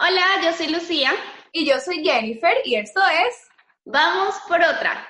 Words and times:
Hola, 0.00 0.24
yo 0.44 0.52
soy 0.52 0.68
Lucía. 0.68 1.10
Y 1.50 1.66
yo 1.66 1.80
soy 1.80 2.04
Jennifer 2.04 2.54
y 2.64 2.76
esto 2.76 3.00
es 3.04 3.48
Vamos 3.84 4.36
por 4.46 4.60
otra. 4.60 5.04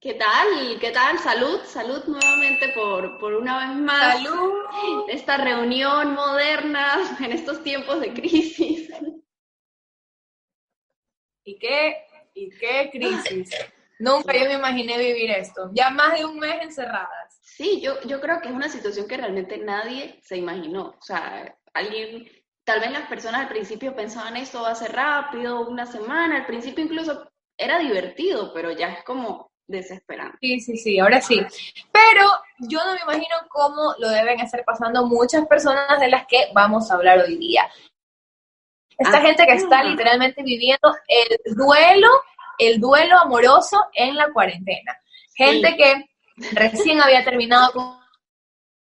¿Qué 0.00 0.14
tal? 0.14 0.78
¿Qué 0.80 0.90
tal? 0.92 1.18
Salud, 1.18 1.60
salud 1.64 2.04
nuevamente 2.06 2.68
por, 2.76 3.18
por 3.18 3.34
una 3.34 3.66
vez 3.66 3.76
más. 3.76 4.22
Salud. 4.22 4.52
Esta 5.08 5.36
reunión 5.38 6.14
moderna 6.14 7.00
en 7.18 7.32
estos 7.32 7.64
tiempos 7.64 8.00
de 8.00 8.12
crisis. 8.12 8.88
¿Y 11.50 11.58
qué, 11.58 11.96
y 12.34 12.50
qué 12.50 12.90
crisis? 12.92 13.50
Nunca 13.98 14.32
yo 14.32 14.46
me 14.46 14.54
imaginé 14.54 14.96
vivir 14.98 15.30
esto. 15.32 15.70
Ya 15.72 15.90
más 15.90 16.16
de 16.16 16.24
un 16.24 16.38
mes 16.38 16.62
encerradas. 16.62 17.38
Sí, 17.42 17.80
yo, 17.82 18.00
yo 18.02 18.20
creo 18.20 18.40
que 18.40 18.48
es 18.48 18.54
una 18.54 18.68
situación 18.68 19.08
que 19.08 19.16
realmente 19.16 19.58
nadie 19.58 20.20
se 20.22 20.36
imaginó. 20.36 20.94
O 20.96 21.02
sea, 21.02 21.56
alguien, 21.74 22.28
tal 22.64 22.80
vez 22.80 22.92
las 22.92 23.08
personas 23.08 23.42
al 23.42 23.48
principio 23.48 23.96
pensaban 23.96 24.36
esto 24.36 24.62
va 24.62 24.70
a 24.70 24.74
ser 24.76 24.92
rápido, 24.92 25.68
una 25.68 25.86
semana, 25.86 26.36
al 26.36 26.46
principio 26.46 26.84
incluso 26.84 27.28
era 27.58 27.80
divertido, 27.80 28.52
pero 28.54 28.70
ya 28.70 28.92
es 28.92 29.04
como 29.04 29.50
desesperante. 29.66 30.38
Sí, 30.40 30.60
sí, 30.60 30.76
sí, 30.76 30.98
ahora 31.00 31.20
sí. 31.20 31.40
Pero 31.92 32.26
yo 32.60 32.78
no 32.84 32.94
me 32.94 33.00
imagino 33.02 33.36
cómo 33.48 33.94
lo 33.98 34.08
deben 34.08 34.38
estar 34.40 34.64
pasando 34.64 35.04
muchas 35.04 35.46
personas 35.46 35.98
de 36.00 36.08
las 36.08 36.26
que 36.26 36.46
vamos 36.54 36.90
a 36.90 36.94
hablar 36.94 37.18
hoy 37.18 37.36
día. 37.36 37.68
Esta 39.00 39.18
Ah. 39.18 39.22
gente 39.22 39.46
que 39.46 39.54
está 39.54 39.82
literalmente 39.82 40.42
viviendo 40.42 40.94
el 41.08 41.54
duelo, 41.56 42.08
el 42.58 42.78
duelo 42.80 43.18
amoroso 43.18 43.86
en 43.94 44.14
la 44.14 44.30
cuarentena. 44.32 44.96
Gente 45.34 45.68
Sí. 45.70 45.76
que 45.76 46.10
recién 46.52 47.00
había 47.00 47.24
terminado 47.24 47.72
con, 47.72 47.98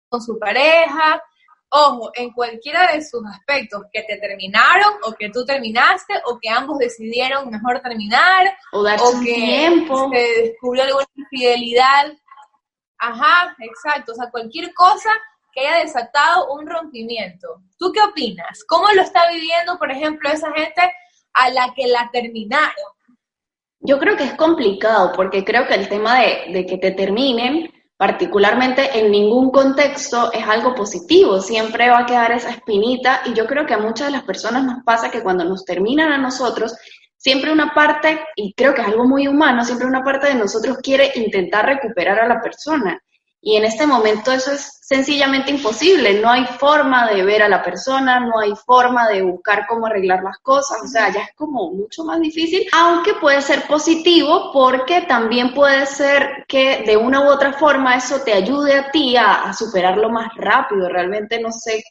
con 0.09 0.21
su 0.21 0.37
pareja. 0.39 1.21
Ojo, 1.69 2.11
en 2.15 2.31
cualquiera 2.31 2.93
de 2.93 3.01
sus 3.03 3.21
aspectos, 3.29 3.83
que 3.91 4.01
te 4.03 4.17
terminaron 4.17 4.93
o 5.03 5.11
que 5.13 5.29
tú 5.29 5.45
terminaste 5.45 6.13
o 6.25 6.39
que 6.39 6.49
ambos 6.49 6.77
decidieron 6.79 7.49
mejor 7.51 7.81
terminar 7.81 8.57
O 8.71 8.81
darse 8.83 9.05
o 9.05 9.19
que 9.19 9.33
tiempo. 9.33 10.09
se 10.11 10.41
descubrió 10.43 10.83
alguna 10.83 11.05
infidelidad. 11.15 12.13
Ajá, 12.97 13.55
exacto. 13.59 14.13
O 14.13 14.15
sea, 14.15 14.31
cualquier 14.31 14.73
cosa 14.73 15.11
que 15.57 15.67
haya 15.67 15.83
desatado 15.83 16.53
un 16.53 16.67
rompimiento. 16.67 17.61
¿Tú 17.79 17.91
qué 17.91 17.99
opinas? 18.01 18.63
¿Cómo 18.67 18.91
lo 18.91 19.01
está 19.01 19.27
viviendo, 19.29 19.77
por 19.79 19.91
ejemplo, 19.91 20.29
esa 20.29 20.51
gente 20.53 20.93
a 21.33 21.49
la 21.49 21.73
que 21.75 21.87
la 21.87 22.09
terminaron? 22.11 22.85
Yo 23.79 23.97
creo 23.97 24.15
que 24.15 24.25
es 24.25 24.33
complicado 24.35 25.13
porque 25.15 25.43
creo 25.43 25.67
que 25.67 25.73
el 25.73 25.89
tema 25.89 26.19
de, 26.19 26.53
de 26.53 26.65
que 26.65 26.77
te 26.77 26.91
terminen, 26.91 27.71
particularmente 27.95 28.99
en 28.99 29.09
ningún 29.09 29.49
contexto, 29.49 30.31
es 30.31 30.47
algo 30.47 30.75
positivo. 30.75 31.41
Siempre 31.41 31.89
va 31.89 31.99
a 31.99 32.05
quedar 32.05 32.31
esa 32.31 32.51
espinita 32.51 33.21
y 33.25 33.33
yo 33.33 33.47
creo 33.47 33.65
que 33.65 33.73
a 33.73 33.79
muchas 33.79 34.07
de 34.07 34.13
las 34.13 34.23
personas 34.23 34.63
nos 34.63 34.83
pasa 34.83 35.09
que 35.09 35.23
cuando 35.23 35.43
nos 35.43 35.65
terminan 35.65 36.11
a 36.11 36.19
nosotros, 36.19 36.75
siempre 37.15 37.51
una 37.51 37.73
parte, 37.73 38.19
y 38.35 38.53
creo 38.53 38.75
que 38.75 38.81
es 38.81 38.87
algo 38.87 39.05
muy 39.05 39.27
humano, 39.27 39.65
siempre 39.65 39.87
una 39.87 40.03
parte 40.03 40.27
de 40.27 40.35
nosotros 40.35 40.77
quiere 40.83 41.11
intentar 41.15 41.65
recuperar 41.65 42.19
a 42.19 42.27
la 42.27 42.41
persona. 42.41 43.01
Y 43.47 43.55
en 43.55 43.63
este 43.63 43.87
momento 43.87 44.33
eso 44.33 44.51
es 44.51 44.77
sencillamente 44.81 45.51
imposible. 45.51 46.19
No 46.19 46.29
hay 46.29 46.43
forma 46.59 47.07
de 47.07 47.23
ver 47.23 47.41
a 47.41 47.47
la 47.47 47.63
persona, 47.63 48.19
no 48.19 48.39
hay 48.39 48.51
forma 48.65 49.07
de 49.07 49.21
buscar 49.21 49.65
cómo 49.69 49.85
arreglar 49.85 50.21
las 50.21 50.37
cosas. 50.39 50.79
O 50.83 50.87
sea, 50.87 51.13
ya 51.13 51.21
es 51.21 51.33
como 51.33 51.71
mucho 51.71 52.03
más 52.03 52.19
difícil, 52.19 52.67
aunque 52.73 53.13
puede 53.13 53.41
ser 53.41 53.65
positivo 53.65 54.51
porque 54.51 55.03
también 55.03 55.53
puede 55.53 55.85
ser 55.85 56.43
que 56.45 56.83
de 56.85 56.97
una 56.97 57.21
u 57.21 57.29
otra 57.29 57.53
forma 57.53 57.95
eso 57.95 58.21
te 58.21 58.33
ayude 58.33 58.73
a 58.73 58.91
ti 58.91 59.15
a, 59.15 59.53
superarlo 59.53 60.09
más 60.09 60.27
rápido. 60.35 60.89
Realmente 60.89 61.39
no 61.39 61.49
sé. 61.53 61.81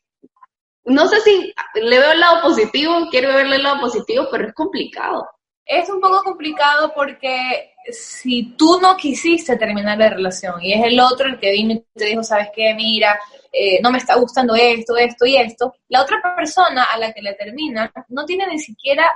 No 0.84 1.09
sé 1.09 1.23
si 1.23 1.55
le 1.77 1.99
veo 1.99 2.12
el 2.12 2.21
lado 2.21 2.43
positivo, 2.43 3.09
quiero 3.11 3.33
verle 3.33 3.56
el 3.56 3.62
lado 3.62 3.81
positivo, 3.81 4.27
pero 4.31 4.47
es 4.47 4.53
complicado. 4.53 5.27
Es 5.65 5.88
un 5.88 6.03
poco 6.03 6.23
complicado 6.23 6.93
porque 6.94 7.73
si 7.91 8.54
tú 8.56 8.78
no 8.80 8.97
quisiste 8.97 9.56
terminar 9.56 9.98
la 9.98 10.10
relación 10.10 10.62
y 10.62 10.72
es 10.72 10.84
el 10.84 10.98
otro 11.00 11.28
el 11.28 11.38
que 11.38 11.52
vino 11.52 11.74
y 11.74 11.84
te 11.94 12.06
dijo, 12.06 12.22
sabes 12.22 12.48
qué, 12.54 12.74
mira, 12.74 13.19
eh, 13.52 13.80
no 13.82 13.91
me 13.91 13.98
está 13.98 14.16
gustando 14.16 14.54
esto, 14.54 14.97
esto 14.97 15.26
y 15.26 15.36
esto, 15.36 15.74
la 15.88 16.02
otra 16.02 16.19
persona 16.36 16.84
a 16.84 16.98
la 16.98 17.12
que 17.12 17.22
le 17.22 17.34
termina 17.34 17.92
no 18.08 18.25
tiene 18.25 18.46
ni 18.46 18.58
siquiera 18.58 19.10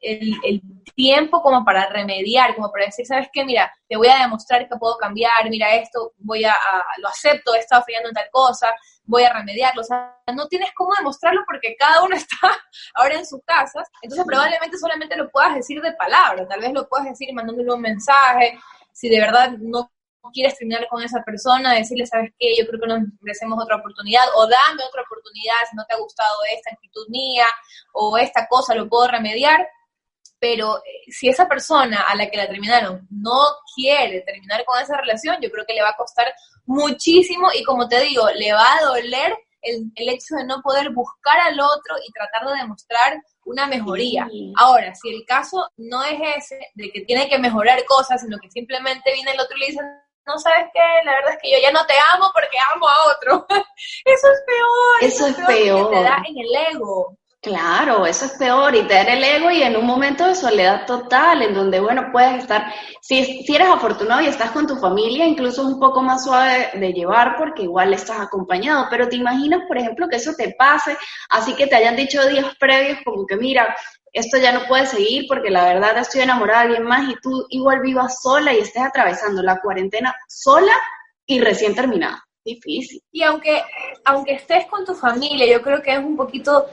el, 0.00 0.34
el 0.44 0.62
tiempo 0.94 1.42
como 1.42 1.64
para 1.64 1.88
remediar, 1.88 2.54
como 2.54 2.70
para 2.70 2.86
decir, 2.86 3.06
sabes 3.06 3.28
qué, 3.32 3.44
mira, 3.44 3.72
te 3.88 3.96
voy 3.96 4.08
a 4.08 4.18
demostrar 4.22 4.68
que 4.68 4.76
puedo 4.76 4.96
cambiar, 4.98 5.32
mira 5.48 5.74
esto, 5.76 6.12
voy 6.18 6.44
a, 6.44 6.52
a- 6.52 6.84
lo 6.98 7.08
acepto, 7.08 7.54
he 7.54 7.58
estado 7.58 7.82
fallando 7.84 8.08
en 8.10 8.14
tal 8.14 8.28
cosa, 8.30 8.74
voy 9.04 9.22
a 9.24 9.32
remediarlo, 9.32 9.80
o 9.82 9.84
sea, 9.84 10.16
no 10.34 10.46
tienes 10.48 10.70
cómo 10.74 10.92
demostrarlo 10.96 11.42
porque 11.46 11.74
cada 11.78 12.02
uno 12.02 12.14
está 12.16 12.36
ahora 12.94 13.14
en 13.16 13.26
sus 13.26 13.40
casas, 13.44 13.88
entonces 14.02 14.26
probablemente 14.26 14.78
solamente 14.78 15.16
lo 15.16 15.30
puedas 15.30 15.54
decir 15.54 15.80
de 15.80 15.92
palabra, 15.94 16.46
tal 16.46 16.60
vez 16.60 16.72
lo 16.72 16.88
puedas 16.88 17.06
decir 17.06 17.32
mandándole 17.32 17.72
un 17.72 17.80
mensaje, 17.80 18.58
si 18.92 19.08
de 19.08 19.20
verdad 19.20 19.52
no 19.58 19.90
quieres 20.30 20.56
terminar 20.56 20.86
con 20.88 21.02
esa 21.02 21.22
persona, 21.22 21.74
decirle, 21.74 22.06
sabes 22.06 22.32
qué, 22.38 22.54
yo 22.56 22.66
creo 22.66 22.80
que 22.80 22.86
nos 22.86 23.00
merecemos 23.20 23.62
otra 23.62 23.76
oportunidad, 23.76 24.24
o 24.36 24.42
dame 24.42 24.84
otra 24.84 25.02
oportunidad 25.02 25.54
si 25.68 25.76
no 25.76 25.84
te 25.86 25.94
ha 25.94 25.98
gustado 25.98 26.36
esta 26.54 26.70
actitud 26.70 27.06
mía, 27.08 27.46
o 27.92 28.16
esta 28.18 28.46
cosa 28.46 28.74
lo 28.74 28.88
puedo 28.88 29.08
remediar, 29.08 29.66
pero 30.38 30.78
eh, 30.78 31.10
si 31.10 31.28
esa 31.28 31.48
persona 31.48 32.02
a 32.02 32.16
la 32.16 32.28
que 32.28 32.36
la 32.36 32.48
terminaron 32.48 33.06
no 33.10 33.40
quiere 33.74 34.22
terminar 34.22 34.64
con 34.64 34.80
esa 34.80 34.96
relación, 34.96 35.36
yo 35.40 35.50
creo 35.50 35.64
que 35.66 35.74
le 35.74 35.82
va 35.82 35.90
a 35.90 35.96
costar 35.96 36.32
muchísimo 36.66 37.48
y 37.54 37.62
como 37.62 37.88
te 37.88 38.00
digo, 38.00 38.28
le 38.34 38.52
va 38.52 38.76
a 38.76 38.84
doler 38.84 39.36
el, 39.62 39.92
el 39.94 40.08
hecho 40.08 40.34
de 40.36 40.44
no 40.44 40.60
poder 40.60 40.90
buscar 40.90 41.38
al 41.38 41.60
otro 41.60 41.94
y 42.04 42.12
tratar 42.12 42.48
de 42.48 42.60
demostrar 42.60 43.22
una 43.44 43.66
mejoría. 43.66 44.26
Sí. 44.30 44.52
Ahora, 44.56 44.94
si 44.94 45.10
el 45.10 45.24
caso 45.24 45.68
no 45.76 46.02
es 46.04 46.18
ese, 46.36 46.58
de 46.74 46.90
que 46.90 47.02
tiene 47.02 47.28
que 47.28 47.38
mejorar 47.38 47.84
cosas, 47.84 48.20
sino 48.20 48.38
que 48.38 48.50
simplemente 48.50 49.12
viene 49.12 49.32
el 49.32 49.40
otro 49.40 49.56
y 49.56 49.60
le 49.60 49.66
dice, 49.66 49.80
no 50.26 50.38
sabes 50.38 50.66
qué, 50.72 50.80
la 51.04 51.12
verdad 51.12 51.32
es 51.34 51.38
que 51.42 51.50
yo 51.50 51.58
ya 51.60 51.72
no 51.72 51.84
te 51.86 51.94
amo 52.14 52.30
porque 52.32 52.56
amo 52.74 52.88
a 52.88 52.96
otro. 53.16 53.46
eso 54.04 54.26
es 54.32 54.42
peor. 54.46 55.02
Eso 55.02 55.26
es 55.26 55.46
peor. 55.46 55.90
Te 55.90 56.02
da 56.02 56.22
en 56.26 56.38
el 56.38 56.74
ego. 56.74 57.16
Claro, 57.42 58.06
eso 58.06 58.26
es 58.26 58.32
peor 58.38 58.72
y 58.76 58.86
te 58.86 58.94
da 58.94 59.02
el 59.02 59.24
ego 59.24 59.50
y 59.50 59.64
en 59.64 59.76
un 59.76 59.84
momento 59.84 60.28
de 60.28 60.36
soledad 60.36 60.86
total, 60.86 61.42
en 61.42 61.54
donde, 61.54 61.80
bueno, 61.80 62.10
puedes 62.12 62.40
estar, 62.42 62.72
si, 63.00 63.42
si 63.42 63.56
eres 63.56 63.66
afortunado 63.66 64.22
y 64.22 64.26
estás 64.26 64.52
con 64.52 64.64
tu 64.64 64.76
familia, 64.76 65.26
incluso 65.26 65.62
es 65.62 65.74
un 65.74 65.80
poco 65.80 66.02
más 66.02 66.22
suave 66.22 66.70
de 66.74 66.92
llevar 66.92 67.34
porque 67.36 67.64
igual 67.64 67.94
estás 67.94 68.20
acompañado, 68.20 68.86
pero 68.88 69.08
te 69.08 69.16
imaginas, 69.16 69.62
por 69.66 69.76
ejemplo, 69.76 70.08
que 70.08 70.18
eso 70.18 70.34
te 70.36 70.54
pase, 70.56 70.96
así 71.30 71.56
que 71.56 71.66
te 71.66 71.74
hayan 71.74 71.96
dicho 71.96 72.24
días 72.28 72.46
previos 72.60 72.98
como 73.04 73.26
que, 73.26 73.34
mira, 73.34 73.74
esto 74.12 74.38
ya 74.38 74.52
no 74.52 74.66
puede 74.66 74.86
seguir 74.86 75.24
porque 75.26 75.50
la 75.50 75.64
verdad 75.64 75.98
estoy 75.98 76.20
enamorada 76.22 76.60
de 76.60 76.66
alguien 76.66 76.84
más 76.84 77.08
y 77.10 77.16
tú 77.22 77.46
igual 77.48 77.80
vivas 77.80 78.20
sola 78.20 78.52
y 78.52 78.58
estés 78.58 78.82
atravesando 78.82 79.42
la 79.42 79.60
cuarentena 79.60 80.14
sola 80.28 80.74
y 81.26 81.40
recién 81.40 81.74
terminada. 81.74 82.22
Difícil. 82.44 83.00
Y 83.12 83.22
aunque, 83.22 83.62
aunque 84.04 84.34
estés 84.34 84.66
con 84.66 84.84
tu 84.84 84.94
familia, 84.94 85.46
yo 85.46 85.62
creo 85.62 85.80
que 85.80 85.92
es 85.92 85.98
un 85.98 86.16
poquito 86.16 86.66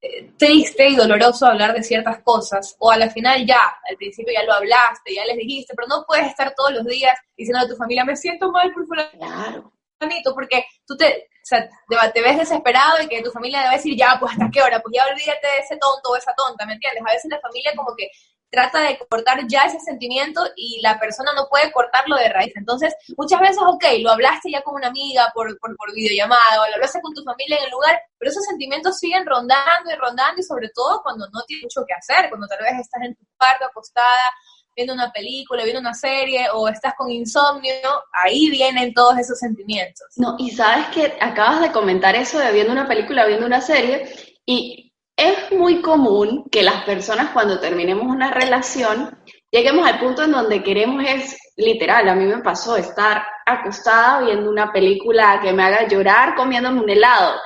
eh, 0.00 0.30
triste 0.38 0.88
y 0.88 0.96
doloroso 0.96 1.46
hablar 1.46 1.74
de 1.74 1.82
ciertas 1.82 2.22
cosas, 2.22 2.76
o 2.78 2.90
a 2.90 2.96
la 2.96 3.10
final 3.10 3.44
ya, 3.44 3.76
al 3.88 3.96
principio 3.96 4.32
ya 4.32 4.44
lo 4.44 4.52
hablaste, 4.52 5.14
ya 5.14 5.24
les 5.24 5.36
dijiste, 5.36 5.74
pero 5.74 5.88
no 5.88 6.04
puedes 6.06 6.28
estar 6.28 6.54
todos 6.54 6.72
los 6.72 6.84
días 6.84 7.18
diciendo 7.36 7.64
a 7.64 7.68
tu 7.68 7.76
familia, 7.76 8.04
me 8.04 8.16
siento 8.16 8.50
mal 8.52 8.72
por 8.72 8.86
Claro. 8.86 9.72
fulanito, 9.98 10.32
porque 10.34 10.64
tú 10.86 10.96
te, 10.96 11.28
sea, 11.46 11.68
te, 11.68 11.96
te 12.12 12.22
ves 12.22 12.38
desesperado 12.38 13.02
y 13.02 13.08
que 13.08 13.22
tu 13.22 13.30
familia 13.30 13.62
debe 13.62 13.76
decir, 13.76 13.96
ya, 13.96 14.16
pues 14.18 14.32
hasta 14.32 14.50
qué 14.52 14.62
hora, 14.62 14.80
pues 14.80 14.94
ya 14.96 15.06
olvídate 15.06 15.46
de 15.46 15.58
ese 15.58 15.76
tonto 15.76 16.10
o 16.10 16.16
esa 16.16 16.34
tonta, 16.34 16.66
¿me 16.66 16.74
entiendes? 16.74 17.02
A 17.06 17.12
veces 17.12 17.30
la 17.30 17.40
familia 17.40 17.72
como 17.76 17.94
que 17.96 18.10
trata 18.50 18.80
de 18.80 18.98
cortar 19.10 19.46
ya 19.48 19.64
ese 19.64 19.78
sentimiento 19.80 20.40
y 20.56 20.80
la 20.80 20.98
persona 20.98 21.32
no 21.34 21.48
puede 21.48 21.70
cortarlo 21.72 22.16
de 22.16 22.28
raíz. 22.28 22.52
Entonces, 22.56 22.94
muchas 23.16 23.40
veces, 23.40 23.58
ok, 23.58 23.84
lo 24.00 24.10
hablaste 24.10 24.50
ya 24.50 24.62
con 24.62 24.74
una 24.74 24.88
amiga 24.88 25.30
por, 25.34 25.58
por, 25.58 25.76
por 25.76 25.94
videollamada 25.94 26.62
o 26.62 26.68
lo 26.68 26.74
hablaste 26.74 27.00
con 27.00 27.12
tu 27.12 27.22
familia 27.22 27.58
en 27.58 27.64
el 27.64 27.70
lugar, 27.70 28.00
pero 28.18 28.30
esos 28.30 28.44
sentimientos 28.44 28.98
siguen 28.98 29.26
rondando 29.26 29.90
y 29.90 29.96
rondando 29.96 30.40
y 30.40 30.44
sobre 30.44 30.70
todo 30.70 31.02
cuando 31.02 31.26
no 31.32 31.42
tienes 31.46 31.64
mucho 31.64 31.84
que 31.86 31.94
hacer, 31.94 32.28
cuando 32.28 32.46
tal 32.46 32.58
vez 32.58 32.80
estás 32.80 33.02
en 33.02 33.14
tu 33.14 33.24
cuarto 33.36 33.66
acostada 33.66 34.32
viendo 34.76 34.92
una 34.92 35.10
película, 35.10 35.64
viendo 35.64 35.80
una 35.80 35.94
serie 35.94 36.48
o 36.52 36.68
estás 36.68 36.94
con 36.94 37.10
insomnio, 37.10 37.72
ahí 38.12 38.50
vienen 38.50 38.92
todos 38.92 39.18
esos 39.18 39.38
sentimientos. 39.38 40.06
No, 40.16 40.36
y 40.38 40.50
sabes 40.50 40.86
que 40.88 41.14
acabas 41.20 41.62
de 41.62 41.72
comentar 41.72 42.14
eso 42.14 42.38
de 42.38 42.52
viendo 42.52 42.72
una 42.72 42.86
película, 42.86 43.26
viendo 43.26 43.46
una 43.46 43.62
serie, 43.62 44.06
y 44.44 44.92
es 45.16 45.50
muy 45.52 45.80
común 45.80 46.44
que 46.50 46.62
las 46.62 46.84
personas 46.84 47.30
cuando 47.32 47.58
terminemos 47.58 48.06
una 48.06 48.30
relación 48.30 49.18
lleguemos 49.50 49.86
al 49.86 49.98
punto 49.98 50.22
en 50.22 50.32
donde 50.32 50.62
queremos 50.62 51.02
es 51.06 51.36
literal, 51.56 52.08
a 52.08 52.14
mí 52.14 52.26
me 52.26 52.42
pasó 52.42 52.76
estar 52.76 53.22
acostada 53.46 54.20
viendo 54.20 54.50
una 54.50 54.70
película 54.70 55.40
que 55.42 55.52
me 55.54 55.62
haga 55.62 55.88
llorar 55.88 56.34
comiéndome 56.34 56.80
un 56.80 56.90
helado. 56.90 57.36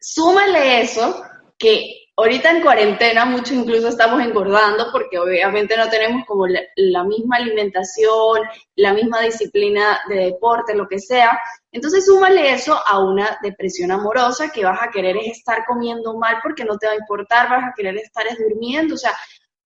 Súmale 0.00 0.80
eso 0.80 1.22
que 1.56 2.03
ahorita 2.16 2.50
en 2.50 2.62
cuarentena 2.62 3.24
mucho 3.24 3.54
incluso 3.54 3.88
estamos 3.88 4.22
engordando 4.22 4.86
porque 4.92 5.18
obviamente 5.18 5.76
no 5.76 5.88
tenemos 5.88 6.24
como 6.26 6.46
la, 6.46 7.04
misma 7.04 7.36
alimentación, 7.36 8.42
la 8.76 8.92
misma 8.92 9.20
disciplina 9.20 10.00
de 10.08 10.16
deporte, 10.16 10.74
lo 10.74 10.86
que 10.86 10.98
sea. 10.98 11.38
Entonces 11.72 12.06
súmale 12.06 12.52
eso 12.52 12.80
a 12.86 13.00
una 13.00 13.38
depresión 13.42 13.90
amorosa 13.90 14.52
que 14.52 14.64
vas 14.64 14.80
a 14.80 14.90
querer 14.90 15.16
es 15.16 15.38
estar 15.38 15.64
comiendo 15.66 16.16
mal 16.16 16.38
porque 16.42 16.64
no 16.64 16.78
te 16.78 16.86
va 16.86 16.92
a 16.92 16.96
importar, 16.96 17.50
vas 17.50 17.64
a 17.64 17.74
querer 17.76 17.96
estar 17.96 18.26
es 18.26 18.38
durmiendo. 18.38 18.94
O 18.94 18.98
sea, 18.98 19.12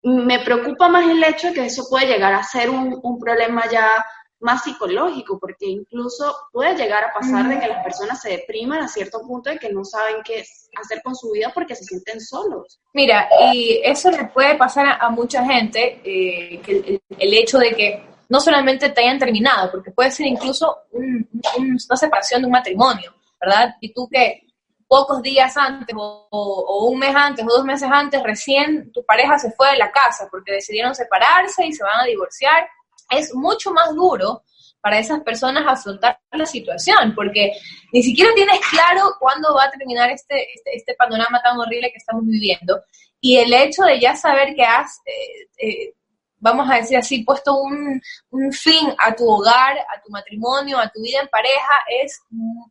me 0.04 0.40
preocupa 0.40 0.90
más 0.90 1.08
el 1.08 1.24
hecho 1.24 1.48
de 1.50 1.54
que 1.54 1.66
eso 1.66 1.84
puede 1.90 2.08
llegar 2.08 2.34
a 2.34 2.44
ser 2.44 2.72
un 2.72 3.20
problema 3.20 3.70
ya 3.70 4.04
más 4.42 4.64
psicológico, 4.64 5.40
porque 5.40 5.68
incluso 5.68 6.36
puede 6.52 6.76
llegar 6.76 7.04
a 7.04 7.14
pasar 7.14 7.48
de 7.48 7.60
que 7.60 7.68
las 7.68 7.84
personas 7.84 8.22
se 8.22 8.32
depriman 8.32 8.82
a 8.82 8.88
cierto 8.88 9.22
punto 9.22 9.50
de 9.50 9.58
que 9.58 9.72
no 9.72 9.86
saben 9.86 10.18
qué 10.24 10.44
hacer 10.76 11.02
con 11.04 11.16
su 11.16 11.32
vida 11.32 11.52
porque 11.54 11.76
se 11.76 11.84
sienten 11.84 12.20
solos. 12.20 12.80
Mira, 12.94 13.30
y 13.54 13.82
eso 13.84 14.10
le 14.12 14.26
puede 14.26 14.56
pasar 14.56 14.86
a, 14.88 14.94
a 14.96 15.10
mucha 15.10 15.46
gente, 15.46 16.02
eh, 16.04 16.62
que 16.62 16.72
el, 16.72 17.02
el, 17.18 17.34
hecho 17.34 17.58
de 17.60 17.72
que 17.72 18.04
no 18.30 18.40
solamente 18.40 18.90
te 18.90 19.02
hayan 19.02 19.20
terminado, 19.20 19.72
porque 19.72 19.92
puede 19.92 20.12
ser 20.12 20.26
incluso 20.28 20.76
un, 20.92 21.28
un, 21.58 21.78
una 21.88 21.98
separación 21.98 22.42
de 22.42 22.48
un 22.48 22.52
matrimonio, 22.52 23.14
¿verdad? 23.40 23.76
Y 23.80 23.94
tú 23.94 24.08
que 24.10 24.48
pocos 24.92 25.22
días 25.22 25.56
antes 25.56 25.96
o, 25.98 26.28
o, 26.30 26.86
un 26.88 27.00
mes 27.00 27.16
antes 27.16 27.46
o 27.46 27.50
dos 27.50 27.64
meses 27.64 27.88
antes 27.90 28.22
recién 28.22 28.92
tu 28.92 29.06
pareja 29.06 29.40
se 29.40 29.52
fue 29.52 29.72
de 29.72 29.78
la 29.78 29.90
casa 29.90 30.28
porque 30.30 30.52
decidieron 30.52 30.94
separarse 30.94 31.66
y 31.66 31.72
se 31.72 31.82
van 31.82 32.02
a 32.02 32.06
divorciar 32.06 32.68
es 33.12 33.34
mucho 33.34 33.72
más 33.72 33.94
duro 33.94 34.44
para 34.82 35.00
esas 35.00 35.22
personas 35.22 35.64
afrontar 35.68 36.20
la 36.32 36.46
situación, 36.46 37.14
porque 37.16 37.52
ni 37.94 38.02
siquiera 38.02 38.32
tienes 38.34 38.60
claro 38.70 39.16
cuándo 39.20 39.54
va 39.54 39.66
a 39.66 39.72
terminar 39.72 40.10
este, 40.10 40.48
este, 40.54 40.76
este 40.76 40.96
panorama 40.96 41.42
tan 41.42 41.60
horrible 41.60 41.92
que 41.92 41.98
estamos 41.98 42.26
viviendo. 42.26 42.82
Y 43.20 43.38
el 43.38 43.54
hecho 43.54 43.84
de 43.84 44.00
ya 44.00 44.16
saber 44.16 44.56
que 44.56 44.64
has, 44.64 45.00
eh, 45.06 45.68
eh, 45.68 45.94
vamos 46.42 46.70
a 46.70 46.76
decir 46.76 46.98
así, 46.98 47.24
puesto 47.24 47.56
un, 47.56 48.02
un, 48.32 48.52
fin 48.52 48.94
a 48.98 49.16
tu 49.16 49.30
hogar, 49.30 49.78
a 49.78 50.02
tu 50.04 50.12
matrimonio, 50.12 50.78
a 50.78 50.90
tu 50.90 51.02
vida 51.02 51.22
en 51.22 51.28
pareja, 51.28 51.74
es 52.04 52.22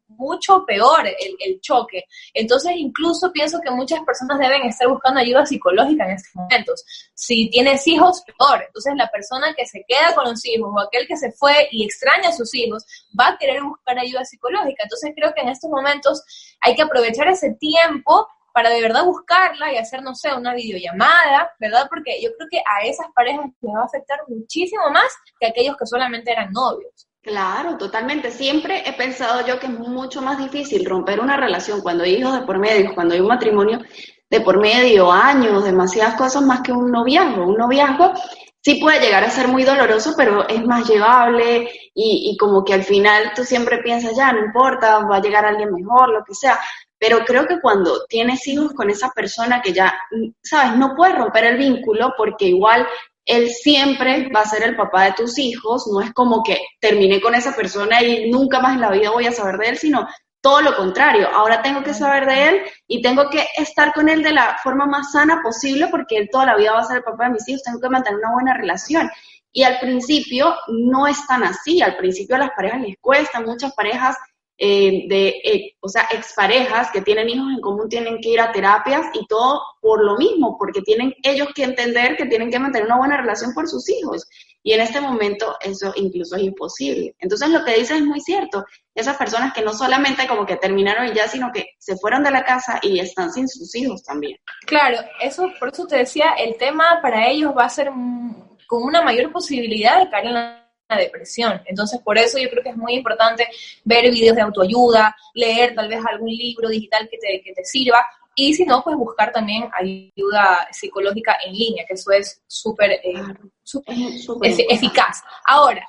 mucho 0.09 0.65
peor 0.67 1.07
el, 1.07 1.37
el, 1.39 1.61
choque. 1.61 2.05
Entonces, 2.35 2.73
incluso 2.77 3.33
pienso 3.33 3.61
que 3.61 3.71
muchas 3.71 4.01
personas 4.01 4.39
deben 4.39 4.63
estar 4.65 4.89
buscando 4.89 5.21
ayuda 5.21 5.47
psicológica 5.47 6.05
en 6.05 6.11
estos 6.17 6.35
momentos. 6.35 6.85
Si 7.15 7.49
tienes 7.49 7.87
hijos, 7.87 8.23
peor. 8.27 8.65
Entonces, 8.67 8.93
la 8.97 9.09
persona 9.09 9.55
que 9.55 9.65
se 9.65 9.85
queda 9.87 10.15
con 10.15 10.25
los 10.25 10.45
hijos 10.45 10.71
o 10.75 10.81
aquel 10.81 11.07
que 11.07 11.17
se 11.17 11.31
fue 11.33 11.69
y 11.71 11.85
extraña 11.85 12.29
a 12.29 12.33
sus 12.33 12.53
hijos 12.55 12.85
va 13.19 13.29
a 13.29 13.39
querer 13.39 13.63
buscar 13.63 13.99
ayuda 13.99 14.25
psicológica. 14.25 14.83
Entonces, 14.83 15.13
creo 15.15 15.33
que 15.33 15.43
en 15.43 15.49
estos 15.49 15.71
momentos 15.71 16.23
hay 16.61 16.75
que 16.75 16.83
aprovechar 16.83 17.29
ese 17.29 17.55
tiempo 17.55 18.27
para 18.53 18.71
de 18.71 18.81
verdad 18.81 19.05
buscarla 19.05 19.73
y 19.73 19.77
hacer, 19.77 20.03
no 20.03 20.15
sé, 20.15 20.35
una 20.35 20.55
videollamada, 20.55 21.51
¿verdad? 21.59 21.87
Porque 21.89 22.21
yo 22.23 22.31
creo 22.37 22.49
que 22.51 22.59
a 22.59 22.87
esas 22.87 23.07
parejas 23.15 23.47
les 23.61 23.75
va 23.75 23.83
a 23.83 23.87
afectar 23.87 24.21
muchísimo 24.29 24.91
más 24.91 25.13
que 25.39 25.47
a 25.47 25.51
aquellos 25.51 25.77
que 25.77 25.87
solamente 25.87 26.33
eran 26.33 26.53
novios. 26.53 27.09
Claro, 27.23 27.77
totalmente. 27.77 28.31
Siempre 28.31 28.83
he 28.89 28.95
pensado 28.95 29.47
yo 29.47 29.61
que 29.61 29.67
es 29.67 29.73
mucho 29.73 30.23
más 30.23 30.39
difícil 30.39 30.87
romper 30.87 31.21
una 31.21 31.37
relación 31.37 31.83
cuando 31.83 32.05
hay 32.05 32.15
hijos 32.15 32.33
de 32.33 32.47
por 32.47 32.59
medio, 32.59 32.95
cuando 32.95 33.15
hay 33.15 33.21
un 33.21 33.29
matrimonio 33.29 33.81
de 34.31 34.41
por 34.41 34.59
medio, 34.59 35.13
años, 35.13 35.65
demasiadas 35.65 36.15
cosas 36.15 36.43
más 36.43 36.63
que 36.63 36.73
un 36.73 36.91
noviazgo. 36.91 37.47
Un 37.47 37.57
noviazgo 37.57 38.13
sí 38.61 38.77
puede 38.81 39.01
llegar 39.01 39.25
a 39.25 39.31
ser 39.31 39.49
muy 39.49 39.65
doloroso, 39.65 40.15
pero 40.17 40.49
es 40.49 40.65
más 40.65 40.89
llevable 40.89 41.69
y, 41.95 42.31
y 42.33 42.37
como 42.39 42.65
que 42.65 42.75
al 42.75 42.85
final 42.85 43.33
tú 43.35 43.45
siempre 43.45 43.83
piensas, 43.83 44.17
ya, 44.17 44.33
no 44.33 44.45
importa, 44.47 45.01
va 45.01 45.17
a 45.17 45.21
llegar 45.21 45.45
alguien 45.45 45.75
mejor, 45.75 46.09
lo 46.11 46.25
que 46.25 46.35
sea. 46.35 46.59
Pero 47.01 47.25
creo 47.25 47.47
que 47.47 47.61
cuando 47.61 48.05
tienes 48.07 48.47
hijos 48.47 48.75
con 48.75 48.91
esa 48.91 49.11
persona 49.11 49.63
que 49.63 49.73
ya, 49.73 49.99
sabes, 50.43 50.77
no 50.77 50.95
puedes 50.95 51.17
romper 51.17 51.45
el 51.45 51.57
vínculo 51.57 52.13
porque 52.17 52.45
igual 52.45 52.87
él 53.25 53.49
siempre 53.49 54.29
va 54.35 54.43
a 54.43 54.49
ser 54.49 54.63
el 54.63 54.77
papá 54.77 55.05
de 55.05 55.13
tus 55.13 55.39
hijos, 55.39 55.89
no 55.91 56.03
es 56.03 56.13
como 56.13 56.43
que 56.43 56.61
terminé 56.79 57.21
con 57.21 57.35
esa 57.35 57.57
persona 57.57 58.03
y 58.03 58.31
nunca 58.31 58.61
más 58.61 58.75
en 58.75 58.83
la 58.83 58.91
vida 58.91 59.11
voy 59.11 59.27
a 59.27 59.33
saber 59.33 59.57
de 59.57 59.69
él, 59.71 59.79
sino 59.79 60.07
todo 60.43 60.61
lo 60.63 60.77
contrario, 60.77 61.29
ahora 61.29 61.63
tengo 61.63 61.83
que 61.83 61.95
saber 61.95 62.27
de 62.27 62.49
él 62.49 62.63
y 62.87 63.03
tengo 63.03 63.29
que 63.31 63.47
estar 63.57 63.93
con 63.93 64.09
él 64.09 64.23
de 64.23 64.33
la 64.33 64.59
forma 64.63 64.87
más 64.87 65.13
sana 65.13 65.41
posible 65.43 65.89
porque 65.89 66.17
él 66.17 66.29
toda 66.31 66.47
la 66.47 66.57
vida 66.57 66.73
va 66.73 66.81
a 66.81 66.85
ser 66.85 66.99
el 66.99 67.03
papá 67.03 67.25
de 67.25 67.31
mis 67.31 67.49
hijos, 67.49 67.63
tengo 67.63 67.81
que 67.81 67.89
mantener 67.89 68.19
una 68.19 68.33
buena 68.33 68.55
relación. 68.55 69.11
Y 69.53 69.65
al 69.65 69.81
principio 69.81 70.55
no 70.69 71.07
es 71.07 71.27
tan 71.27 71.43
así, 71.45 71.83
al 71.83 71.97
principio 71.97 72.37
a 72.37 72.41
las 72.41 72.51
parejas 72.51 72.81
les 72.81 72.97
cuesta, 73.01 73.41
muchas 73.41 73.75
parejas 73.75 74.17
eh, 74.63 75.05
de, 75.09 75.29
eh, 75.43 75.77
o 75.81 75.89
sea, 75.89 76.07
exparejas 76.13 76.91
que 76.91 77.01
tienen 77.01 77.31
hijos 77.31 77.51
en 77.51 77.63
común 77.63 77.89
tienen 77.89 78.21
que 78.21 78.29
ir 78.29 78.41
a 78.43 78.53
terapias 78.53 79.07
y 79.15 79.27
todo 79.27 79.63
por 79.81 80.05
lo 80.05 80.19
mismo, 80.19 80.59
porque 80.59 80.83
tienen 80.83 81.15
ellos 81.23 81.49
que 81.55 81.65
entender 81.65 82.15
que 82.15 82.27
tienen 82.27 82.51
que 82.51 82.59
mantener 82.59 82.87
una 82.87 82.99
buena 82.99 83.17
relación 83.17 83.55
por 83.55 83.67
sus 83.67 83.89
hijos. 83.89 84.29
Y 84.63 84.75
en 84.75 84.83
este 84.83 85.01
momento 85.01 85.57
eso 85.63 85.95
incluso 85.97 86.37
es 86.37 86.43
imposible. 86.43 87.15
Entonces 87.21 87.49
lo 87.49 87.65
que 87.65 87.73
dices 87.73 87.93
es 87.93 88.05
muy 88.05 88.21
cierto. 88.21 88.67
Esas 88.95 89.17
personas 89.17 89.55
que 89.55 89.63
no 89.63 89.73
solamente 89.73 90.27
como 90.27 90.45
que 90.45 90.57
terminaron 90.57 91.11
ya, 91.15 91.27
sino 91.27 91.51
que 91.51 91.71
se 91.79 91.97
fueron 91.97 92.23
de 92.23 92.31
la 92.31 92.45
casa 92.45 92.81
y 92.83 92.99
están 92.99 93.33
sin 93.33 93.49
sus 93.49 93.75
hijos 93.75 94.03
también. 94.03 94.37
Claro, 94.67 94.99
eso 95.23 95.51
por 95.59 95.71
eso 95.71 95.87
te 95.87 95.97
decía, 95.97 96.35
el 96.39 96.59
tema 96.59 96.99
para 97.01 97.31
ellos 97.31 97.55
va 97.57 97.65
a 97.65 97.71
ser 97.71 97.91
con 98.67 98.83
una 98.83 99.01
mayor 99.01 99.33
posibilidad 99.33 100.01
de 100.01 100.11
caer 100.11 100.27
en 100.27 100.35
la 100.35 100.60
depresión. 100.97 101.63
Entonces, 101.67 102.01
por 102.01 102.19
eso 102.19 102.39
yo 102.39 102.49
creo 102.51 102.63
que 102.63 102.71
es 102.71 102.77
muy 102.77 102.95
importante 102.95 103.49
ver 103.85 104.11
videos 104.11 104.37
de 104.37 104.43
autoayuda, 104.43 105.15
leer 105.35 105.75
tal 105.75 105.89
vez 105.89 106.01
algún 106.05 106.31
libro 106.31 106.69
digital 106.69 107.09
que 107.11 107.19
te, 107.19 107.43
que 107.43 107.53
te 107.53 107.65
sirva, 107.65 108.05
y 108.35 108.55
si 108.55 108.65
no, 108.65 108.83
pues 108.83 108.97
buscar 108.97 109.33
también 109.33 109.69
ayuda 109.79 110.67
psicológica 110.71 111.37
en 111.45 111.53
línea, 111.53 111.85
que 111.87 111.95
eso 111.95 112.11
es 112.13 112.43
súper 112.47 112.93
eh, 112.93 113.23
eficaz. 114.71 115.23
Ahora, 115.47 115.87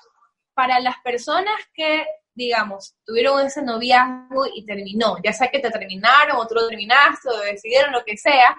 para 0.53 0.79
las 0.79 0.95
personas 1.03 1.55
que, 1.73 2.05
digamos, 2.33 2.95
tuvieron 3.05 3.45
ese 3.45 3.61
noviazgo 3.61 4.47
y 4.53 4.65
terminó, 4.65 5.17
ya 5.23 5.33
sea 5.33 5.49
que 5.49 5.59
te 5.59 5.71
terminaron 5.71 6.37
o 6.37 6.47
tú 6.47 6.55
lo 6.55 6.67
terminaste 6.67 7.29
o 7.29 7.37
decidieron 7.39 7.93
lo 7.93 8.03
que 8.03 8.17
sea, 8.17 8.55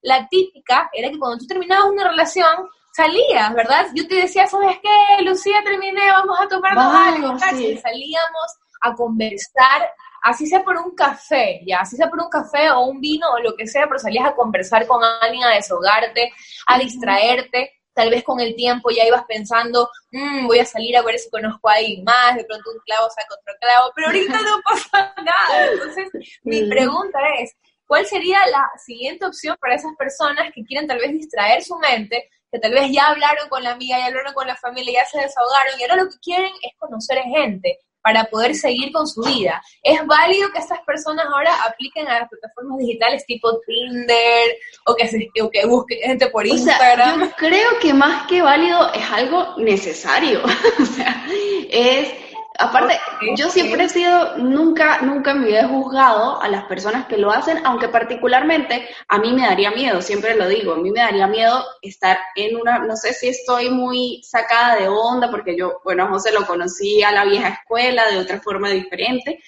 la 0.00 0.26
típica 0.28 0.90
era 0.92 1.10
que 1.10 1.18
cuando 1.18 1.38
tú 1.38 1.46
terminabas 1.46 1.90
una 1.90 2.08
relación, 2.08 2.68
salías, 2.98 3.54
¿verdad? 3.54 3.86
Yo 3.94 4.08
te 4.08 4.16
decía, 4.16 4.46
¿sabes 4.48 4.76
qué? 4.82 5.22
Lucía, 5.22 5.62
terminé, 5.64 6.10
vamos 6.10 6.36
a 6.40 6.48
tomarnos 6.48 6.92
algo. 6.94 7.38
Sí. 7.38 7.78
Salíamos 7.78 8.58
a 8.80 8.94
conversar, 8.94 9.88
así 10.22 10.46
sea 10.46 10.64
por 10.64 10.76
un 10.76 10.96
café, 10.96 11.60
ya, 11.64 11.80
así 11.80 11.96
sea 11.96 12.10
por 12.10 12.20
un 12.20 12.28
café 12.28 12.70
o 12.70 12.86
un 12.86 13.00
vino 13.00 13.28
o 13.30 13.38
lo 13.38 13.54
que 13.54 13.68
sea, 13.68 13.86
pero 13.86 14.00
salías 14.00 14.26
a 14.26 14.34
conversar 14.34 14.86
con 14.88 15.00
alguien, 15.20 15.44
a 15.44 15.54
desahogarte, 15.54 16.32
a 16.66 16.78
distraerte. 16.78 17.72
Tal 17.94 18.10
vez 18.10 18.22
con 18.22 18.38
el 18.38 18.54
tiempo 18.54 18.90
ya 18.90 19.04
ibas 19.04 19.24
pensando, 19.24 19.90
mmm, 20.12 20.46
voy 20.46 20.60
a 20.60 20.64
salir 20.64 20.96
a 20.96 21.02
ver 21.02 21.18
si 21.18 21.30
conozco 21.30 21.68
a 21.68 21.74
alguien 21.74 22.04
más, 22.04 22.36
de 22.36 22.44
pronto 22.44 22.70
un 22.70 22.80
clavo 22.80 23.08
saca 23.10 23.34
otro 23.34 23.54
clavo, 23.60 23.92
pero 23.94 24.06
ahorita 24.08 24.40
no 24.40 24.60
pasa 24.64 25.14
nada. 25.24 25.66
Entonces, 25.72 26.08
mi 26.42 26.68
pregunta 26.68 27.18
es, 27.40 27.56
¿cuál 27.86 28.06
sería 28.06 28.38
la 28.46 28.70
siguiente 28.84 29.26
opción 29.26 29.56
para 29.60 29.74
esas 29.74 29.96
personas 29.96 30.52
que 30.54 30.64
quieren 30.64 30.86
tal 30.86 30.98
vez 30.98 31.10
distraer 31.10 31.62
su 31.62 31.76
mente 31.78 32.28
que 32.50 32.58
tal 32.58 32.72
vez 32.72 32.90
ya 32.90 33.06
hablaron 33.06 33.48
con 33.48 33.62
la 33.62 33.72
amiga, 33.72 33.98
ya 33.98 34.06
hablaron 34.06 34.32
con 34.34 34.46
la 34.46 34.56
familia, 34.56 35.02
ya 35.02 35.08
se 35.08 35.20
desahogaron 35.20 35.78
y 35.78 35.82
ahora 35.82 36.02
lo 36.02 36.08
que 36.08 36.18
quieren 36.22 36.52
es 36.62 36.72
conocer 36.78 37.18
gente 37.22 37.78
para 38.00 38.24
poder 38.24 38.54
seguir 38.54 38.90
con 38.92 39.06
su 39.06 39.22
vida. 39.22 39.60
¿Es 39.82 40.06
válido 40.06 40.50
que 40.52 40.60
estas 40.60 40.80
personas 40.86 41.26
ahora 41.26 41.54
apliquen 41.64 42.08
a 42.08 42.20
las 42.20 42.28
plataformas 42.28 42.78
digitales 42.78 43.26
tipo 43.26 43.60
Tinder 43.66 44.56
o 44.86 44.94
que, 44.94 45.08
se, 45.08 45.28
o 45.42 45.50
que 45.50 45.66
busquen 45.66 45.98
gente 46.00 46.28
por 46.28 46.44
o 46.44 46.48
Instagram? 46.48 47.18
Sea, 47.18 47.28
yo 47.28 47.34
creo 47.36 47.78
que 47.80 47.92
más 47.92 48.26
que 48.26 48.40
válido 48.40 48.92
es 48.94 49.10
algo 49.10 49.56
necesario. 49.58 50.42
o 50.80 50.86
sea, 50.86 51.26
es 51.68 52.14
Aparte, 52.60 52.98
yo 53.36 53.50
siempre 53.50 53.84
he 53.84 53.88
sido, 53.88 54.36
nunca, 54.36 55.00
nunca 55.02 55.32
me 55.32 55.56
he 55.56 55.64
juzgado 55.64 56.42
a 56.42 56.48
las 56.48 56.64
personas 56.64 57.06
que 57.06 57.16
lo 57.16 57.30
hacen, 57.30 57.64
aunque 57.64 57.86
particularmente 57.86 58.88
a 59.06 59.18
mí 59.18 59.32
me 59.32 59.46
daría 59.46 59.70
miedo, 59.70 60.02
siempre 60.02 60.34
lo 60.34 60.48
digo, 60.48 60.72
a 60.72 60.78
mí 60.78 60.90
me 60.90 60.98
daría 60.98 61.28
miedo 61.28 61.64
estar 61.82 62.18
en 62.34 62.56
una, 62.56 62.80
no 62.80 62.96
sé 62.96 63.14
si 63.14 63.28
estoy 63.28 63.70
muy 63.70 64.22
sacada 64.24 64.74
de 64.74 64.88
onda, 64.88 65.30
porque 65.30 65.56
yo, 65.56 65.80
bueno, 65.84 66.02
a 66.02 66.08
José 66.08 66.32
lo 66.32 66.48
conocí 66.48 67.00
a 67.04 67.12
la 67.12 67.24
vieja 67.24 67.48
escuela 67.48 68.10
de 68.10 68.18
otra 68.18 68.40
forma 68.40 68.70
diferente, 68.70 69.40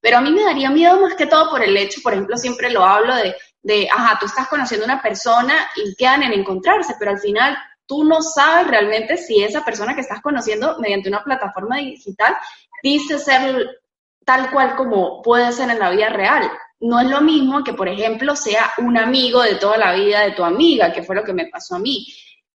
pero 0.00 0.18
a 0.18 0.20
mí 0.20 0.30
me 0.30 0.44
daría 0.44 0.70
miedo 0.70 1.00
más 1.00 1.14
que 1.14 1.26
todo 1.26 1.50
por 1.50 1.64
el 1.64 1.76
hecho, 1.76 2.00
por 2.00 2.12
ejemplo, 2.12 2.36
siempre 2.36 2.70
lo 2.70 2.84
hablo 2.84 3.16
de, 3.16 3.34
de 3.62 3.88
ajá, 3.90 4.18
tú 4.20 4.26
estás 4.26 4.46
conociendo 4.46 4.86
a 4.86 4.92
una 4.92 5.02
persona 5.02 5.68
y 5.74 5.96
quedan 5.96 6.22
en 6.22 6.32
encontrarse, 6.32 6.94
pero 6.96 7.10
al 7.10 7.18
final 7.18 7.58
tú 7.86 8.04
no 8.04 8.22
sabes 8.22 8.68
realmente 8.68 9.16
si 9.16 9.42
esa 9.42 9.64
persona 9.64 9.94
que 9.94 10.00
estás 10.00 10.20
conociendo 10.20 10.76
mediante 10.78 11.08
una 11.08 11.22
plataforma 11.22 11.78
digital 11.78 12.36
dice 12.82 13.18
ser 13.18 13.82
tal 14.24 14.50
cual 14.50 14.76
como 14.76 15.22
puede 15.22 15.52
ser 15.52 15.70
en 15.70 15.78
la 15.78 15.90
vida 15.90 16.08
real. 16.08 16.50
No 16.80 17.00
es 17.00 17.08
lo 17.08 17.20
mismo 17.20 17.62
que, 17.62 17.74
por 17.74 17.88
ejemplo, 17.88 18.34
sea 18.34 18.72
un 18.78 18.98
amigo 18.98 19.42
de 19.42 19.54
toda 19.56 19.76
la 19.76 19.92
vida 19.92 20.22
de 20.22 20.32
tu 20.32 20.42
amiga, 20.44 20.92
que 20.92 21.02
fue 21.02 21.14
lo 21.14 21.22
que 21.22 21.32
me 21.32 21.46
pasó 21.46 21.76
a 21.76 21.78
mí. 21.78 22.06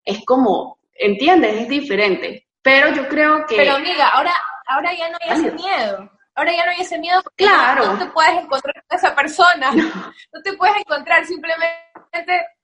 Es 0.03 0.25
como, 0.25 0.79
¿entiendes? 0.95 1.63
Es 1.63 1.69
diferente. 1.69 2.47
Pero 2.63 2.91
yo 2.95 3.07
creo 3.09 3.45
que... 3.47 3.57
Pero 3.57 3.75
amiga, 3.75 4.09
ahora, 4.09 4.35
ahora 4.67 4.95
ya 4.95 5.11
no 5.11 5.19
hay 5.21 5.41
ese 5.41 5.53
miedo. 5.53 6.11
Ahora 6.37 6.53
ya 6.53 6.65
no 6.65 6.73
hay 6.73 6.81
ese 6.81 6.99
miedo 6.99 7.21
porque 7.23 7.45
claro. 7.45 7.87
no, 7.87 7.99
te 7.99 8.07
puedes 8.07 8.33
encontrar 8.33 8.75
con 8.89 8.99
esa 8.99 9.15
persona. 9.15 9.71
no 10.33 10.43
te 10.43 10.53
puedes 10.55 10.77
encontrar, 10.79 11.25
simplemente 11.25 11.75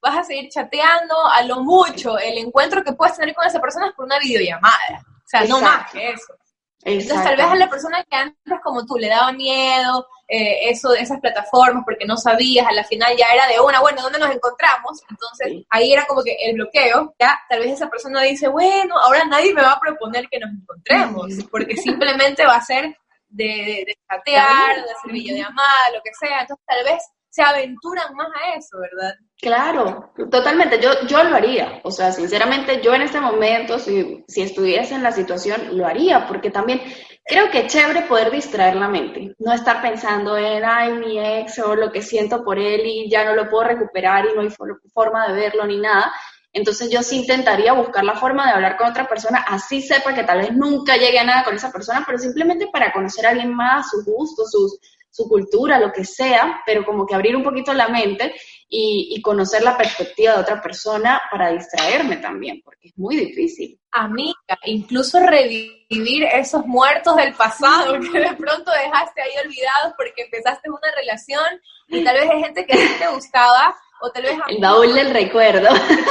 vas 0.01 0.19
a 0.19 0.25
seguir 0.25 0.51
chateando 0.51 1.15
a 1.27 1.43
lo 1.43 1.61
mucho. 1.61 2.19
El 2.19 2.39
encuentro 2.39 2.83
que 2.83 2.93
puedes 2.93 3.17
tener 3.17 3.35
con 3.35 3.47
esa 3.47 3.61
persona 3.61 3.87
es 3.87 3.93
por 3.93 4.07
una 4.07 4.19
videollamada. 4.19 5.03
O 5.07 5.29
sea, 5.29 5.45
no 5.45 5.61
más 5.61 5.91
que 5.93 6.11
eso. 6.11 6.35
Entonces, 6.83 7.23
tal 7.23 7.37
vez 7.37 7.47
a 7.47 7.57
la 7.57 7.69
persona 7.69 8.03
que 8.05 8.17
antes, 8.17 8.61
como 8.65 8.87
tú, 8.87 8.97
le 8.97 9.09
daba 9.09 9.33
miedo 9.33 10.07
eh, 10.27 10.71
eso 10.71 10.91
de 10.91 11.01
esas 11.01 11.21
plataformas 11.21 11.85
porque 11.85 12.07
no 12.07 12.17
sabías, 12.17 12.67
a 12.67 12.73
la 12.73 12.85
final 12.85 13.15
ya 13.19 13.27
era 13.35 13.47
de 13.49 13.61
una, 13.61 13.81
bueno, 13.81 14.01
¿dónde 14.01 14.19
nos 14.19 14.31
encontramos? 14.31 15.03
Entonces, 15.11 15.65
ahí 15.69 15.93
era 15.93 16.07
como 16.07 16.23
que 16.23 16.37
el 16.41 16.55
bloqueo, 16.55 17.15
ya, 17.19 17.39
tal 17.49 17.61
vez 17.61 17.73
esa 17.73 17.91
persona 17.91 18.23
dice, 18.23 18.49
bueno, 18.49 18.97
ahora 18.99 19.25
nadie 19.25 19.53
me 19.53 19.61
va 19.61 19.73
a 19.73 19.81
proponer 19.81 20.27
que 20.31 20.39
nos 20.39 20.51
encontremos, 20.53 21.33
porque 21.51 21.77
simplemente 21.77 22.47
va 22.47 22.57
a 22.57 22.65
ser 22.65 22.97
de, 23.31 23.85
de 23.87 23.97
chatear, 24.09 24.77
de 24.77 24.93
hacer 24.93 25.13
videollamada, 25.13 25.93
lo 25.95 26.01
que 26.03 26.11
sea. 26.19 26.43
Entonces, 26.43 26.65
tal 26.67 26.85
vez 26.85 27.03
se 27.31 27.43
aventuran 27.43 28.15
más 28.15 28.29
a 28.29 28.59
eso, 28.59 28.79
¿verdad? 28.81 29.15
Claro, 29.41 30.13
totalmente, 30.31 30.81
yo, 30.81 30.91
yo 31.07 31.23
lo 31.23 31.37
haría, 31.37 31.81
o 31.85 31.91
sea, 31.91 32.13
sinceramente 32.13 32.83
yo 32.83 32.93
en 32.93 33.03
este 33.03 33.21
momento, 33.21 33.79
si, 33.79 34.25
si 34.29 34.43
estuviese 34.43 34.95
en 34.95 35.03
la 35.03 35.13
situación, 35.13 35.79
lo 35.79 35.87
haría, 35.87 36.27
porque 36.27 36.51
también 36.51 36.83
creo 37.25 37.49
que 37.51 37.61
es 37.61 37.73
chévere 37.73 38.03
poder 38.03 38.31
distraer 38.33 38.75
la 38.75 38.89
mente, 38.89 39.35
no 39.39 39.53
estar 39.53 39.81
pensando 39.81 40.37
en, 40.37 40.65
ay, 40.65 40.93
mi 40.95 41.19
ex 41.19 41.61
o 41.61 41.77
lo 41.77 41.93
que 41.93 42.03
siento 42.03 42.45
por 42.45 42.59
él 42.59 42.83
y 42.85 43.09
ya 43.09 43.25
no 43.25 43.35
lo 43.35 43.49
puedo 43.49 43.65
recuperar 43.65 44.27
y 44.27 44.35
no 44.35 44.43
hay 44.43 44.51
forma 44.93 45.29
de 45.29 45.35
verlo 45.35 45.65
ni 45.67 45.79
nada. 45.79 46.13
Entonces 46.53 46.91
yo 46.91 47.03
sí 47.03 47.19
intentaría 47.19 47.73
buscar 47.73 48.05
la 48.05 48.17
forma 48.17 48.47
de 48.47 48.53
hablar 48.53 48.77
con 48.77 48.89
otra 48.89 49.09
persona, 49.09 49.45
así 49.47 49.83
sepa 49.83 50.15
que 50.15 50.25
tal 50.25 50.39
vez 50.39 50.53
nunca 50.53 50.97
llegue 50.97 51.19
a 51.19 51.25
nada 51.25 51.45
con 51.45 51.55
esa 51.55 51.71
persona, 51.71 52.03
pero 52.05 52.19
simplemente 52.19 52.67
para 52.73 52.93
conocer 52.93 53.27
a 53.27 53.31
alguien 53.31 53.55
más, 53.55 53.91
sus 53.91 54.05
gustos, 54.05 54.51
sus, 54.51 54.79
su 55.11 55.29
cultura, 55.29 55.79
lo 55.79 55.93
que 55.93 56.05
sea, 56.05 56.63
pero 56.65 56.85
como 56.85 57.07
que 57.07 57.15
abrir 57.15 57.37
un 57.37 57.43
poquito 57.43 57.73
la 57.73 57.89
mente 57.89 58.35
y, 58.69 59.21
conocer 59.23 59.63
la 59.63 59.77
perspectiva 59.77 60.35
de 60.35 60.41
otra 60.41 60.63
persona 60.63 61.21
para 61.31 61.51
distraerme 61.51 62.17
también, 62.17 62.63
porque 62.65 62.89
es 62.89 62.97
muy 62.97 63.17
difícil. 63.17 63.79
Amiga, 63.91 64.35
incluso 64.65 65.19
revivir 65.19 66.25
esos 66.33 66.65
muertos 66.67 67.17
del 67.17 67.35
pasado 67.35 67.95
que 67.95 68.21
de 68.21 68.35
pronto 68.37 68.71
dejaste 68.71 69.23
ahí 69.23 69.33
olvidados 69.45 69.95
porque 69.97 70.23
empezaste 70.23 70.71
una 70.71 70.91
relación 70.97 71.45
y 71.89 72.05
tal 72.05 72.17
vez 72.17 72.31
hay 72.31 72.43
gente 72.45 72.65
que 72.65 72.73
a 72.75 72.99
te 72.99 73.15
gustaba 73.15 73.77
o 74.01 74.11
tal 74.11 74.23
vez... 74.23 74.39
El 74.49 74.61
baúl 74.61 74.95
del 74.95 75.11
recuerdo. 75.11 75.69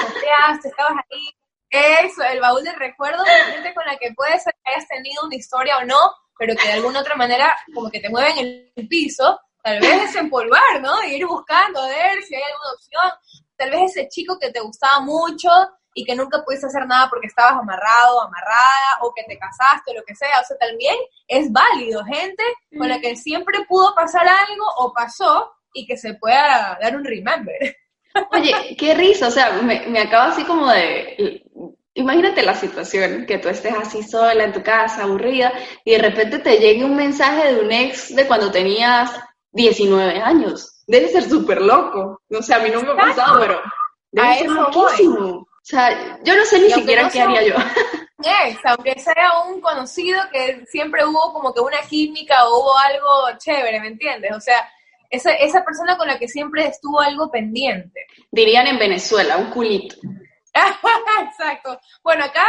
estabas 0.64 1.04
ahí. 1.12 1.36
Eso, 1.70 2.24
el 2.24 2.40
baúl 2.40 2.64
del 2.64 2.76
recuerdo 2.76 3.24
de 3.24 3.54
gente 3.54 3.74
con 3.74 3.86
la 3.86 3.96
que 3.98 4.12
puedes 4.16 4.44
que 4.44 4.52
hayas 4.72 4.88
tenido 4.88 5.24
una 5.26 5.36
historia 5.36 5.78
o 5.78 5.86
no, 5.86 6.14
pero 6.38 6.56
que 6.56 6.68
de 6.68 6.74
alguna 6.74 7.02
otra 7.02 7.16
manera 7.16 7.56
como 7.74 7.92
que 7.92 8.00
te 8.00 8.10
mueven 8.10 8.72
el 8.76 8.88
piso, 8.88 9.40
tal 9.62 9.80
vez 9.80 10.02
desempolvar, 10.02 10.82
¿no? 10.82 11.04
Y 11.04 11.16
ir 11.16 11.28
buscando, 11.28 11.82
a 11.82 11.88
ver 11.88 12.24
si 12.24 12.36
hay 12.36 12.42
alguna 12.42 12.74
opción. 12.74 13.46
Tal 13.56 13.70
vez 13.70 13.92
ese 13.92 14.08
chico 14.08 14.40
que 14.40 14.52
te 14.52 14.62
gustaba 14.62 15.02
mucho 15.02 15.50
y 15.94 16.04
que 16.06 16.16
nunca 16.16 16.44
pudiste 16.44 16.66
hacer 16.66 16.88
nada 16.88 17.08
porque 17.10 17.28
estabas 17.28 17.54
amarrado, 17.54 18.22
amarrada, 18.22 19.00
o 19.02 19.14
que 19.14 19.24
te 19.26 19.38
casaste, 19.38 19.92
o 19.92 19.96
lo 19.96 20.04
que 20.04 20.16
sea. 20.16 20.40
O 20.42 20.46
sea, 20.46 20.58
también 20.58 20.96
es 21.28 21.52
válido, 21.52 22.04
gente 22.06 22.44
con 22.76 22.90
la 22.90 23.00
que 23.00 23.16
siempre 23.16 23.60
pudo 23.68 23.94
pasar 23.94 24.28
algo 24.28 24.66
o 24.78 24.94
pasó 24.94 25.52
y 25.74 25.86
que 25.86 25.98
se 25.98 26.16
pueda 26.16 26.78
dar 26.82 26.96
un 26.96 27.04
remember. 27.04 27.78
Oye, 28.32 28.76
qué 28.78 28.94
risa, 28.96 29.28
o 29.28 29.32
sea, 29.32 29.52
me, 29.62 29.86
me 29.88 30.00
acaba 30.00 30.28
así 30.28 30.44
como 30.44 30.70
de 30.72 31.44
Imagínate 32.00 32.44
la 32.44 32.56
situación, 32.56 33.26
que 33.26 33.40
tú 33.40 33.50
estés 33.50 33.74
así 33.74 34.04
sola 34.04 34.46
en 34.46 34.54
tu 34.54 34.64
casa, 34.64 35.04
aburrida, 35.04 35.52
y 35.84 35.92
de 35.92 35.98
repente 35.98 36.40
te 36.40 36.58
llegue 36.58 36.86
un 36.86 36.96
mensaje 36.96 37.54
de 37.54 37.62
un 37.62 37.72
ex 37.74 38.16
de 38.16 38.26
cuando 38.26 38.52
tenías 38.52 39.12
19 39.52 40.22
años. 40.22 40.82
Debe 40.88 41.10
ser 41.10 41.24
súper 41.24 41.62
loco. 41.62 42.22
No 42.30 42.42
sé, 42.42 42.54
a 42.54 42.60
mí 42.60 42.70
no 42.70 42.84
me 42.84 42.92
ha 42.92 42.96
pasado, 42.96 43.40
pero 43.42 43.62
debe 44.12 44.38
ser 44.38 44.50
loquísimo. 44.50 45.26
O 45.40 45.48
sea, 45.62 46.20
yo 46.24 46.38
no 46.38 46.46
sé 46.46 46.60
ni 46.60 46.70
siquiera 46.70 47.10
qué 47.10 47.22
haría 47.22 47.44
yo. 47.44 47.56
Ex, 48.46 48.60
aunque 48.66 48.98
sea 48.98 49.42
un 49.48 49.60
conocido 49.60 50.22
que 50.32 50.66
siempre 50.68 51.06
hubo 51.06 51.34
como 51.34 51.54
que 51.54 51.60
una 51.60 51.82
química 51.82 52.48
o 52.48 52.60
hubo 52.60 52.78
algo 52.78 53.38
chévere, 53.40 53.82
¿me 53.82 53.88
entiendes? 53.88 54.32
O 54.36 54.40
sea, 54.40 54.70
esa, 55.10 55.34
esa 55.34 55.64
persona 55.64 55.98
con 55.98 56.08
la 56.08 56.20
que 56.20 56.28
siempre 56.28 56.66
estuvo 56.68 57.00
algo 57.00 57.32
pendiente. 57.32 58.06
Dirían 58.32 58.68
en 58.68 58.80
Venezuela, 58.80 59.38
un 59.38 59.50
culito. 59.52 59.96
Exacto. 61.24 61.80
Bueno, 62.04 62.26
acá 62.26 62.46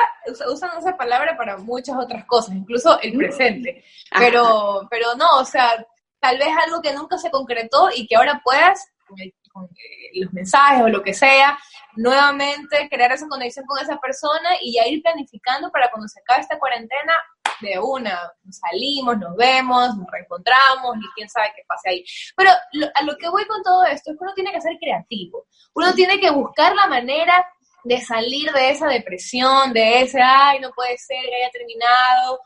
usan 0.48 0.70
esa 0.78 0.96
palabra 0.96 1.36
para 1.36 1.56
muchas 1.58 1.96
otras 1.96 2.24
cosas, 2.26 2.54
incluso 2.54 3.00
el 3.00 3.16
presente. 3.16 3.84
Pero, 4.18 4.86
pero 4.90 5.14
no, 5.16 5.38
o 5.38 5.44
sea, 5.44 5.84
tal 6.18 6.38
vez 6.38 6.48
algo 6.64 6.80
que 6.82 6.92
nunca 6.92 7.18
se 7.18 7.30
concretó 7.30 7.88
y 7.94 8.06
que 8.06 8.16
ahora 8.16 8.40
puedas, 8.44 8.86
con, 9.06 9.68
los 10.14 10.32
mensajes 10.32 10.82
o 10.82 10.88
lo 10.88 11.02
que 11.02 11.14
sea, 11.14 11.58
nuevamente 11.96 12.88
crear 12.88 13.12
esa 13.12 13.28
conexión 13.28 13.66
con 13.66 13.82
esa 13.82 13.98
persona 13.98 14.50
y 14.60 14.74
ya 14.74 14.86
ir 14.86 15.02
planificando 15.02 15.70
para 15.70 15.90
cuando 15.90 16.08
se 16.08 16.20
acabe 16.20 16.40
esta 16.40 16.58
cuarentena, 16.58 17.12
de 17.60 17.78
una, 17.78 18.32
salimos, 18.50 19.18
nos 19.18 19.36
vemos, 19.36 19.96
nos 19.96 20.06
reencontramos 20.10 20.96
y 20.96 21.14
quién 21.14 21.28
sabe 21.28 21.52
qué 21.54 21.62
pase 21.66 21.90
ahí. 21.90 22.04
Pero 22.36 22.50
a 22.50 23.02
lo 23.04 23.16
que 23.16 23.28
voy 23.28 23.44
con 23.46 23.62
todo 23.62 23.84
esto 23.84 24.10
es 24.10 24.18
que 24.18 24.24
uno 24.24 24.34
tiene 24.34 24.52
que 24.52 24.60
ser 24.60 24.76
creativo, 24.80 25.46
uno 25.74 25.92
tiene 25.94 26.18
que 26.20 26.30
buscar 26.30 26.74
la 26.74 26.86
manera 26.86 27.46
de 27.84 28.00
salir 28.00 28.52
de 28.52 28.70
esa 28.70 28.86
depresión, 28.86 29.72
de 29.72 30.02
ese, 30.02 30.20
ay, 30.22 30.60
no 30.60 30.70
puede 30.72 30.98
ser 30.98 31.22
que 31.22 31.36
haya 31.36 31.50
terminado. 31.50 32.40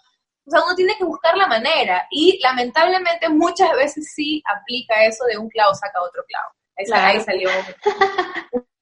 O 0.47 0.51
sea, 0.51 0.63
uno 0.65 0.75
tiene 0.75 0.95
que 0.97 1.05
buscar 1.05 1.37
la 1.37 1.47
manera 1.47 2.07
y 2.11 2.39
lamentablemente 2.43 3.29
muchas 3.31 3.73
veces 3.73 4.13
sí 4.15 4.43
aplica 4.45 5.05
eso 5.05 5.25
de 5.25 5.39
un 5.39 5.49
clavo 5.49 5.75
saca 5.75 6.03
otro 6.03 6.23
clavo. 6.27 6.51
Ahí 6.77 7.21
salió 7.21 7.49
un 8.53 8.67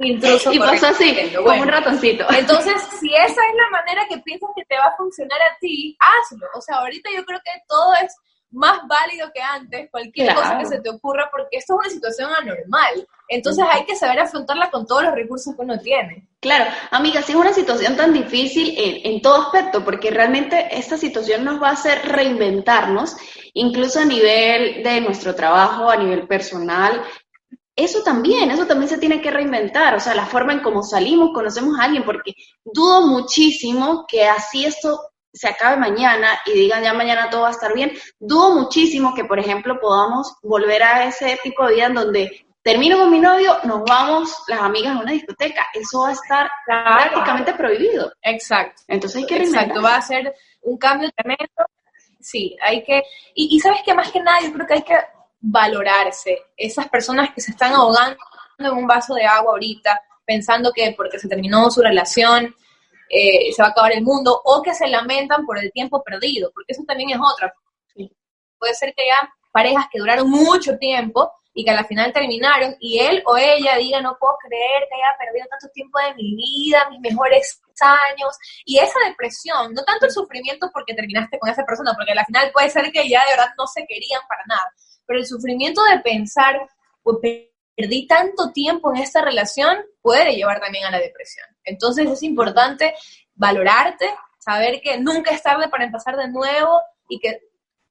intruso. 0.00 0.52
Y 0.52 0.58
pasó 0.58 0.88
así, 0.88 1.32
como 1.34 1.62
un 1.62 1.68
ratoncito. 1.68 2.26
Entonces, 2.30 2.74
si 3.00 3.14
esa 3.14 3.24
es 3.26 3.54
la 3.56 3.70
manera 3.70 4.06
que 4.08 4.18
piensas 4.18 4.50
que 4.56 4.64
te 4.64 4.76
va 4.76 4.86
a 4.86 4.96
funcionar 4.96 5.40
a 5.40 5.56
ti, 5.60 5.96
hazlo. 5.98 6.46
O 6.54 6.60
sea, 6.60 6.76
ahorita 6.76 7.10
yo 7.14 7.24
creo 7.24 7.40
que 7.44 7.52
todo 7.68 7.94
es 8.02 8.14
más 8.50 8.80
válido 8.88 9.30
que 9.34 9.40
antes, 9.40 9.90
cualquier 9.90 10.34
cosa 10.34 10.58
que 10.58 10.66
se 10.66 10.80
te 10.80 10.90
ocurra, 10.90 11.28
porque 11.30 11.58
esto 11.58 11.74
es 11.74 11.86
una 11.86 11.90
situación 11.90 12.30
anormal. 12.32 13.06
Entonces 13.28 13.64
hay 13.68 13.84
que 13.84 13.96
saber 13.96 14.20
afrontarla 14.20 14.70
con 14.70 14.86
todos 14.86 15.02
los 15.02 15.14
recursos 15.14 15.54
que 15.54 15.62
uno 15.62 15.78
tiene. 15.78 16.28
Claro, 16.40 16.70
amiga, 16.90 17.22
si 17.22 17.32
es 17.32 17.38
una 17.38 17.52
situación 17.52 17.96
tan 17.96 18.12
difícil 18.12 18.74
en, 18.78 19.14
en, 19.14 19.20
todo 19.20 19.42
aspecto, 19.42 19.84
porque 19.84 20.10
realmente 20.10 20.68
esta 20.70 20.96
situación 20.96 21.44
nos 21.44 21.60
va 21.60 21.70
a 21.70 21.72
hacer 21.72 22.06
reinventarnos, 22.06 23.16
incluso 23.52 24.00
a 24.00 24.04
nivel 24.04 24.82
de 24.82 25.00
nuestro 25.00 25.34
trabajo, 25.34 25.90
a 25.90 25.96
nivel 25.96 26.26
personal. 26.28 27.02
Eso 27.76 28.02
también, 28.02 28.50
eso 28.50 28.66
también 28.66 28.88
se 28.88 28.96
tiene 28.96 29.20
que 29.20 29.30
reinventar, 29.30 29.94
o 29.94 30.00
sea, 30.00 30.14
la 30.14 30.24
forma 30.24 30.54
en 30.54 30.60
cómo 30.60 30.82
salimos, 30.82 31.34
conocemos 31.34 31.78
a 31.78 31.84
alguien, 31.84 32.04
porque 32.04 32.32
dudo 32.64 33.06
muchísimo 33.06 34.06
que 34.08 34.26
así 34.26 34.64
esto 34.64 34.98
se 35.30 35.48
acabe 35.48 35.76
mañana 35.76 36.40
y 36.46 36.52
digan 36.52 36.82
ya 36.82 36.94
mañana 36.94 37.28
todo 37.28 37.42
va 37.42 37.48
a 37.48 37.52
estar 37.52 37.74
bien, 37.74 37.92
dudo 38.18 38.54
muchísimo 38.54 39.14
que, 39.14 39.26
por 39.26 39.38
ejemplo, 39.38 39.78
podamos 39.78 40.36
volver 40.42 40.82
a 40.82 41.04
ese 41.04 41.38
tipo 41.42 41.66
de 41.66 41.74
vida 41.74 41.86
en 41.86 41.94
donde 41.94 42.46
termino 42.62 42.98
con 42.98 43.10
mi 43.10 43.20
novio, 43.20 43.58
nos 43.64 43.84
vamos 43.84 44.34
las 44.48 44.60
amigas 44.60 44.96
a 44.96 45.00
una 45.00 45.12
discoteca. 45.12 45.66
Eso 45.72 46.00
va 46.00 46.08
a 46.08 46.12
estar 46.12 46.50
prácticamente 46.66 47.54
prohibido. 47.54 48.12
Exacto. 48.22 48.82
Entonces 48.88 49.22
hay 49.22 49.26
que 49.26 49.36
Exacto, 49.36 49.80
va 49.80 49.94
a 49.94 50.02
ser 50.02 50.34
un 50.62 50.76
cambio 50.76 51.08
tremendo. 51.14 51.46
Sí, 52.18 52.56
hay 52.60 52.82
que... 52.82 53.04
Y, 53.36 53.54
y 53.54 53.60
sabes 53.60 53.82
que 53.84 53.94
más 53.94 54.10
que 54.10 54.18
nada 54.18 54.40
yo 54.42 54.52
creo 54.52 54.66
que 54.66 54.74
hay 54.74 54.82
que 54.82 54.98
valorarse. 55.48 56.42
Esas 56.56 56.88
personas 56.88 57.30
que 57.34 57.40
se 57.40 57.52
están 57.52 57.72
ahogando 57.72 58.18
en 58.58 58.66
un 58.72 58.86
vaso 58.86 59.14
de 59.14 59.24
agua 59.24 59.52
ahorita, 59.52 60.00
pensando 60.24 60.72
que 60.72 60.92
porque 60.96 61.18
se 61.18 61.28
terminó 61.28 61.70
su 61.70 61.82
relación, 61.82 62.54
eh, 63.08 63.52
se 63.52 63.62
va 63.62 63.68
a 63.68 63.70
acabar 63.70 63.92
el 63.92 64.02
mundo, 64.02 64.40
o 64.44 64.62
que 64.62 64.74
se 64.74 64.88
lamentan 64.88 65.46
por 65.46 65.58
el 65.58 65.70
tiempo 65.72 66.02
perdido, 66.02 66.50
porque 66.52 66.72
eso 66.72 66.82
también 66.86 67.10
es 67.10 67.18
otra. 67.18 67.52
Puede 68.58 68.74
ser 68.74 68.92
que 68.94 69.04
haya 69.04 69.30
parejas 69.52 69.86
que 69.92 69.98
duraron 69.98 70.28
mucho 70.28 70.76
tiempo 70.78 71.30
y 71.54 71.64
que 71.64 71.70
al 71.70 71.86
final 71.86 72.12
terminaron 72.12 72.76
y 72.80 72.98
él 72.98 73.22
o 73.26 73.36
ella 73.36 73.76
diga, 73.76 74.00
no 74.00 74.16
puedo 74.18 74.36
creer 74.46 74.86
que 74.88 74.94
haya 74.96 75.16
perdido 75.18 75.46
tanto 75.48 75.68
tiempo 75.72 75.98
de 76.00 76.14
mi 76.14 76.34
vida, 76.34 76.88
mis 76.90 77.00
mejores 77.00 77.62
años, 77.80 78.36
y 78.64 78.78
esa 78.78 78.98
depresión, 79.06 79.72
no 79.74 79.84
tanto 79.84 80.06
el 80.06 80.12
sufrimiento 80.12 80.70
porque 80.72 80.94
terminaste 80.94 81.38
con 81.38 81.50
esa 81.50 81.64
persona, 81.64 81.92
porque 81.94 82.12
al 82.12 82.24
final 82.24 82.50
puede 82.52 82.70
ser 82.70 82.90
que 82.90 83.08
ya 83.08 83.22
de 83.24 83.32
verdad 83.32 83.52
no 83.56 83.66
se 83.66 83.86
querían 83.86 84.20
para 84.28 84.42
nada, 84.46 84.72
pero 85.06 85.20
el 85.20 85.26
sufrimiento 85.26 85.82
de 85.84 86.00
pensar, 86.00 86.68
pues 87.02 87.18
perdí 87.76 88.06
tanto 88.06 88.52
tiempo 88.52 88.94
en 88.94 89.02
esta 89.02 89.22
relación, 89.22 89.76
puede 90.02 90.34
llevar 90.34 90.60
también 90.60 90.84
a 90.86 90.90
la 90.90 90.98
depresión. 90.98 91.46
Entonces 91.64 92.08
es 92.10 92.22
importante 92.22 92.94
valorarte, 93.34 94.06
saber 94.38 94.80
que 94.80 94.98
nunca 94.98 95.32
es 95.32 95.42
tarde 95.42 95.68
para 95.68 95.84
empezar 95.84 96.16
de 96.16 96.28
nuevo 96.28 96.80
y 97.08 97.18
que 97.18 97.40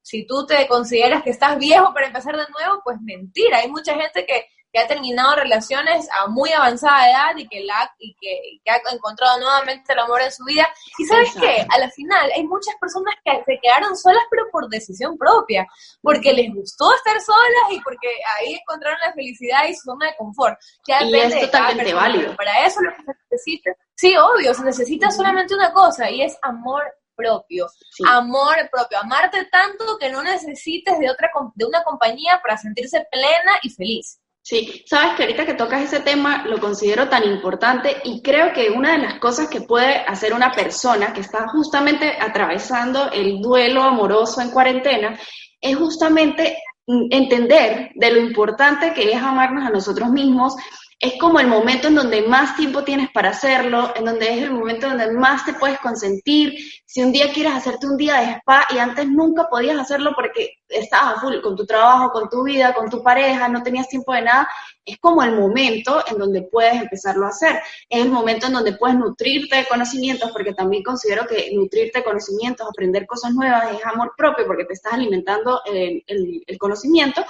si 0.02 0.24
tú 0.26 0.46
te 0.46 0.66
consideras 0.68 1.22
que 1.22 1.30
estás 1.30 1.58
viejo 1.58 1.92
para 1.92 2.06
empezar 2.06 2.36
de 2.36 2.46
nuevo, 2.52 2.80
pues 2.84 3.00
mentira. 3.00 3.58
Hay 3.58 3.68
mucha 3.68 3.94
gente 3.94 4.24
que, 4.24 4.46
ha 4.78 4.86
terminado 4.86 5.36
relaciones 5.36 6.08
a 6.12 6.26
muy 6.26 6.52
avanzada 6.52 7.10
edad 7.10 7.36
y 7.36 7.48
que, 7.48 7.60
la, 7.64 7.90
y 7.98 8.14
que, 8.20 8.60
ha 8.70 8.94
encontrado 8.94 9.38
nuevamente 9.38 9.92
el 9.92 9.98
amor 9.98 10.20
en 10.22 10.32
su 10.32 10.44
vida. 10.44 10.68
Y 10.98 11.04
sabes 11.04 11.34
qué, 11.40 11.66
a 11.68 11.78
la 11.78 11.90
final 11.90 12.30
hay 12.34 12.44
muchas 12.44 12.74
personas 12.80 13.14
que 13.24 13.42
se 13.44 13.58
quedaron 13.60 13.96
solas 13.96 14.22
pero 14.30 14.44
por 14.50 14.68
decisión 14.68 15.16
propia, 15.16 15.66
porque 16.02 16.32
les 16.32 16.54
gustó 16.54 16.94
estar 16.94 17.20
solas 17.20 17.70
y 17.70 17.80
porque 17.80 18.08
ahí 18.38 18.54
encontraron 18.54 18.98
la 19.04 19.12
felicidad 19.12 19.66
y 19.68 19.74
su 19.74 19.82
zona 19.82 20.06
de 20.06 20.16
confort. 20.16 20.58
Ya 20.86 21.02
y 21.02 21.14
es 21.14 21.40
totalmente 21.40 21.94
válido. 21.94 22.36
Para 22.36 22.66
eso 22.66 22.80
lo 22.80 22.90
que 22.90 23.02
se 23.02 23.12
necesita, 23.30 23.70
sí, 23.94 24.14
obvio, 24.16 24.54
se 24.54 24.64
necesita 24.64 25.10
solamente 25.10 25.54
una 25.54 25.72
cosa 25.72 26.10
y 26.10 26.22
es 26.22 26.36
amor 26.42 26.82
propio, 27.16 27.66
amor 28.06 28.56
propio, 28.70 28.98
amarte 28.98 29.46
tanto 29.46 29.96
que 29.98 30.10
no 30.10 30.22
necesites 30.22 30.98
de 30.98 31.10
otra 31.10 31.30
de 31.54 31.64
una 31.64 31.82
compañía 31.82 32.40
para 32.42 32.56
sentirse 32.56 33.06
plena 33.10 33.52
y 33.62 33.70
feliz. 33.70 34.20
Sí, 34.48 34.84
sabes 34.86 35.16
que 35.16 35.24
ahorita 35.24 35.44
que 35.44 35.54
tocas 35.54 35.82
ese 35.82 35.98
tema 35.98 36.46
lo 36.46 36.60
considero 36.60 37.08
tan 37.08 37.24
importante 37.24 37.96
y 38.04 38.22
creo 38.22 38.52
que 38.52 38.70
una 38.70 38.92
de 38.92 38.98
las 38.98 39.18
cosas 39.18 39.48
que 39.48 39.62
puede 39.62 39.96
hacer 40.06 40.32
una 40.32 40.52
persona 40.52 41.12
que 41.12 41.20
está 41.20 41.48
justamente 41.48 42.12
atravesando 42.20 43.10
el 43.10 43.40
duelo 43.40 43.82
amoroso 43.82 44.40
en 44.40 44.52
cuarentena 44.52 45.18
es 45.60 45.76
justamente 45.76 46.58
entender 46.86 47.90
de 47.96 48.10
lo 48.12 48.20
importante 48.20 48.92
que 48.94 49.10
es 49.10 49.20
amarnos 49.20 49.66
a 49.66 49.70
nosotros 49.70 50.10
mismos, 50.10 50.54
es 50.98 51.18
como 51.20 51.40
el 51.40 51.46
momento 51.46 51.88
en 51.88 51.94
donde 51.94 52.22
más 52.22 52.56
tiempo 52.56 52.82
tienes 52.82 53.10
para 53.10 53.28
hacerlo, 53.28 53.92
en 53.96 54.06
donde 54.06 54.32
es 54.32 54.42
el 54.42 54.50
momento 54.50 54.88
donde 54.88 55.12
más 55.12 55.44
te 55.44 55.52
puedes 55.52 55.78
consentir. 55.80 56.54
Si 56.86 57.02
un 57.02 57.12
día 57.12 57.30
quieres 57.34 57.52
hacerte 57.52 57.86
un 57.86 57.98
día 57.98 58.20
de 58.20 58.32
spa 58.36 58.66
y 58.70 58.78
antes 58.78 59.06
nunca 59.06 59.46
podías 59.50 59.78
hacerlo 59.78 60.12
porque 60.14 60.54
estabas 60.68 61.20
full 61.20 61.42
con 61.42 61.54
tu 61.54 61.66
trabajo, 61.66 62.10
con 62.12 62.30
tu 62.30 62.44
vida, 62.44 62.72
con 62.72 62.88
tu 62.88 63.02
pareja, 63.02 63.46
no 63.46 63.62
tenías 63.62 63.88
tiempo 63.88 64.14
de 64.14 64.22
nada, 64.22 64.48
es 64.86 64.96
como 64.98 65.22
el 65.22 65.32
momento 65.32 66.02
en 66.10 66.16
donde 66.16 66.48
puedes 66.50 66.80
empezarlo 66.80 67.26
a 67.26 67.30
hacer. 67.30 67.60
Es 67.90 68.02
el 68.02 68.10
momento 68.10 68.46
en 68.46 68.54
donde 68.54 68.72
puedes 68.72 68.96
nutrirte 68.96 69.56
de 69.56 69.66
conocimientos, 69.66 70.30
porque 70.30 70.54
también 70.54 70.82
considero 70.82 71.26
que 71.26 71.50
nutrirte 71.52 71.98
de 71.98 72.04
conocimientos, 72.04 72.66
aprender 72.66 73.06
cosas 73.06 73.34
nuevas 73.34 73.70
es 73.70 73.84
amor 73.84 74.14
propio, 74.16 74.46
porque 74.46 74.64
te 74.64 74.72
estás 74.72 74.94
alimentando 74.94 75.60
el, 75.66 76.02
el 76.06 76.58
conocimiento 76.58 77.22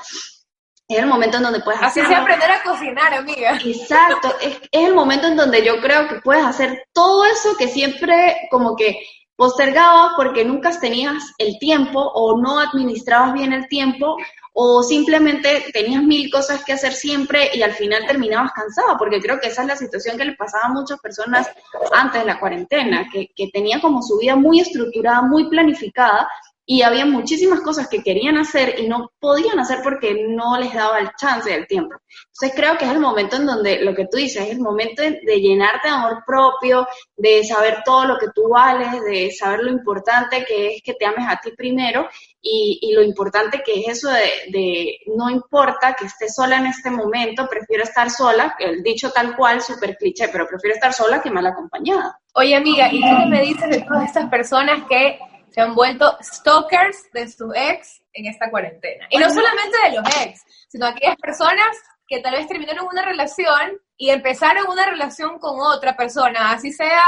es 0.89 0.99
el 0.99 1.07
momento 1.07 1.39
en 1.39 1.43
donde 1.43 1.61
puedes 1.61 1.83
Así 1.83 2.01
se 2.01 2.15
aprender 2.15 2.51
a 2.51 2.63
cocinar, 2.63 3.13
amiga. 3.15 3.59
Exacto, 3.65 4.35
es, 4.41 4.61
el 4.71 4.95
momento 4.95 5.27
en 5.27 5.37
donde 5.37 5.65
yo 5.65 5.81
creo 5.81 6.07
que 6.09 6.21
puedes 6.21 6.45
hacer 6.45 6.87
todo 6.93 7.25
eso 7.25 7.57
que 7.57 7.69
siempre 7.69 8.49
como 8.51 8.77
que 8.77 9.01
postergabas 9.35 10.13
porque 10.17 10.45
nunca 10.45 10.79
tenías 10.79 11.23
el 11.39 11.59
tiempo 11.59 12.01
o 12.01 12.41
no 12.41 12.59
administrabas 12.59 13.35
bien 13.35 13.53
el 13.53 13.69
tiempo 13.69 14.17
o 14.55 14.83
simplemente 14.83 15.67
tenías 15.75 16.03
mil 16.03 16.31
cosas 16.31 16.65
que 16.65 16.73
hacer 16.73 16.95
siempre 16.95 17.51
y 17.53 17.61
al 17.61 17.73
final 17.73 18.07
terminabas 18.07 18.53
cansada, 18.53 18.97
porque 18.97 19.21
creo 19.21 19.39
que 19.39 19.49
esa 19.49 19.63
es 19.63 19.69
la 19.69 19.77
situación 19.77 20.17
que 20.17 20.25
le 20.25 20.35
pasaba 20.35 20.69
a 20.69 20.73
muchas 20.73 20.99
personas 21.01 21.51
antes 21.93 22.23
de 22.23 22.27
la 22.27 22.41
cuarentena, 22.41 23.07
que, 23.13 23.29
que 23.37 23.49
tenían 23.49 23.81
como 23.81 24.01
su 24.01 24.17
vida 24.17 24.35
muy 24.35 24.61
estructurada, 24.61 25.21
muy 25.21 25.51
planificada, 25.51 26.27
y 26.69 26.83
había 26.83 27.07
muchísimas 27.07 27.61
cosas 27.61 27.89
que 27.89 28.03
querían 28.03 28.37
hacer 28.37 28.75
y 28.81 28.89
no 28.89 29.13
podían 29.21 29.61
hacer 29.61 29.79
porque 29.85 30.27
no 30.29 30.59
les 30.59 30.75
daba 30.75 30.99
el 30.99 31.11
chance 31.17 31.49
del 31.49 31.69
tiempo. 31.69 31.95
Entonces 32.33 32.53
creo 32.57 32.77
que 32.77 32.87
es 32.87 32.91
el 32.91 32.99
momento 32.99 33.37
en 33.37 33.47
donde 33.47 33.83
lo 33.83 33.95
que 33.95 34.07
tú 34.11 34.17
dices, 34.17 34.43
es 34.43 34.51
el 34.51 34.61
momento 34.61 35.01
de 35.01 35.41
llenarte 35.41 35.87
de 35.87 35.95
amor 35.95 36.25
propio, 36.27 36.87
de 37.17 37.45
saber 37.45 37.83
todo 37.85 38.07
lo 38.07 38.19
que 38.19 38.27
tú 38.35 38.49
vales, 38.49 39.01
de 39.05 39.31
saber 39.31 39.61
lo 39.61 39.71
importante 39.71 40.45
que 40.45 40.75
es 40.75 40.83
que 40.83 40.95
te 40.95 41.07
ames 41.07 41.27
a 41.29 41.41
ti 41.41 41.53
primero 41.53 42.09
y, 42.43 42.81
y 42.83 42.93
lo 42.95 43.03
importante 43.03 43.63
que 43.65 43.81
es 43.81 43.99
eso 43.99 44.11
de, 44.11 44.99
no 45.17 45.31
importa 45.31 45.95
que 45.95 46.07
estés 46.07 46.35
sola 46.35 46.57
en 46.57 46.67
este 46.67 46.91
momento, 46.91 47.47
prefiero 47.49 47.85
estar 47.85 48.11
sola, 48.11 48.57
el 48.59 48.83
dicho 48.83 49.13
tal 49.13 49.37
cual, 49.37 49.63
súper 49.63 49.97
cliché, 49.97 50.29
pero 50.29 50.49
prefiero 50.49 50.75
estar 50.75 50.93
sola 50.93 51.23
que 51.23 51.31
mal 51.31 51.47
acompañada. 51.47 52.19
Oye 52.35 52.57
amiga, 52.57 52.93
¿y 52.93 53.01
qué 53.01 53.27
me 53.29 53.41
dices 53.41 53.71
de 53.71 53.83
todas 53.83 54.05
estas 54.05 54.29
personas 54.29 54.83
que 54.89 55.19
se 55.57 55.63
han 55.63 55.75
vuelto 55.75 56.19
stalkers 56.21 57.11
de 57.15 57.27
su 57.29 57.51
ex 57.55 58.03
en 58.13 58.27
esta 58.27 58.51
cuarentena. 58.51 59.07
Y 59.09 59.17
no 59.17 59.31
solamente 59.31 59.79
de 59.85 59.97
los 59.97 60.07
ex, 60.21 60.43
sino 60.69 60.87
aquellas 60.87 61.17
personas 61.17 61.75
que 62.07 62.21
tal 62.21 62.35
vez 62.35 62.47
terminaron 62.47 62.87
una 62.87 63.03
relación 63.03 63.81
y 63.97 64.11
empezaron 64.11 64.69
una 64.69 64.85
relación 64.85 65.39
con 65.39 65.59
otra 65.59 65.97
persona, 65.97 66.53
así 66.53 66.71
sea 66.73 67.01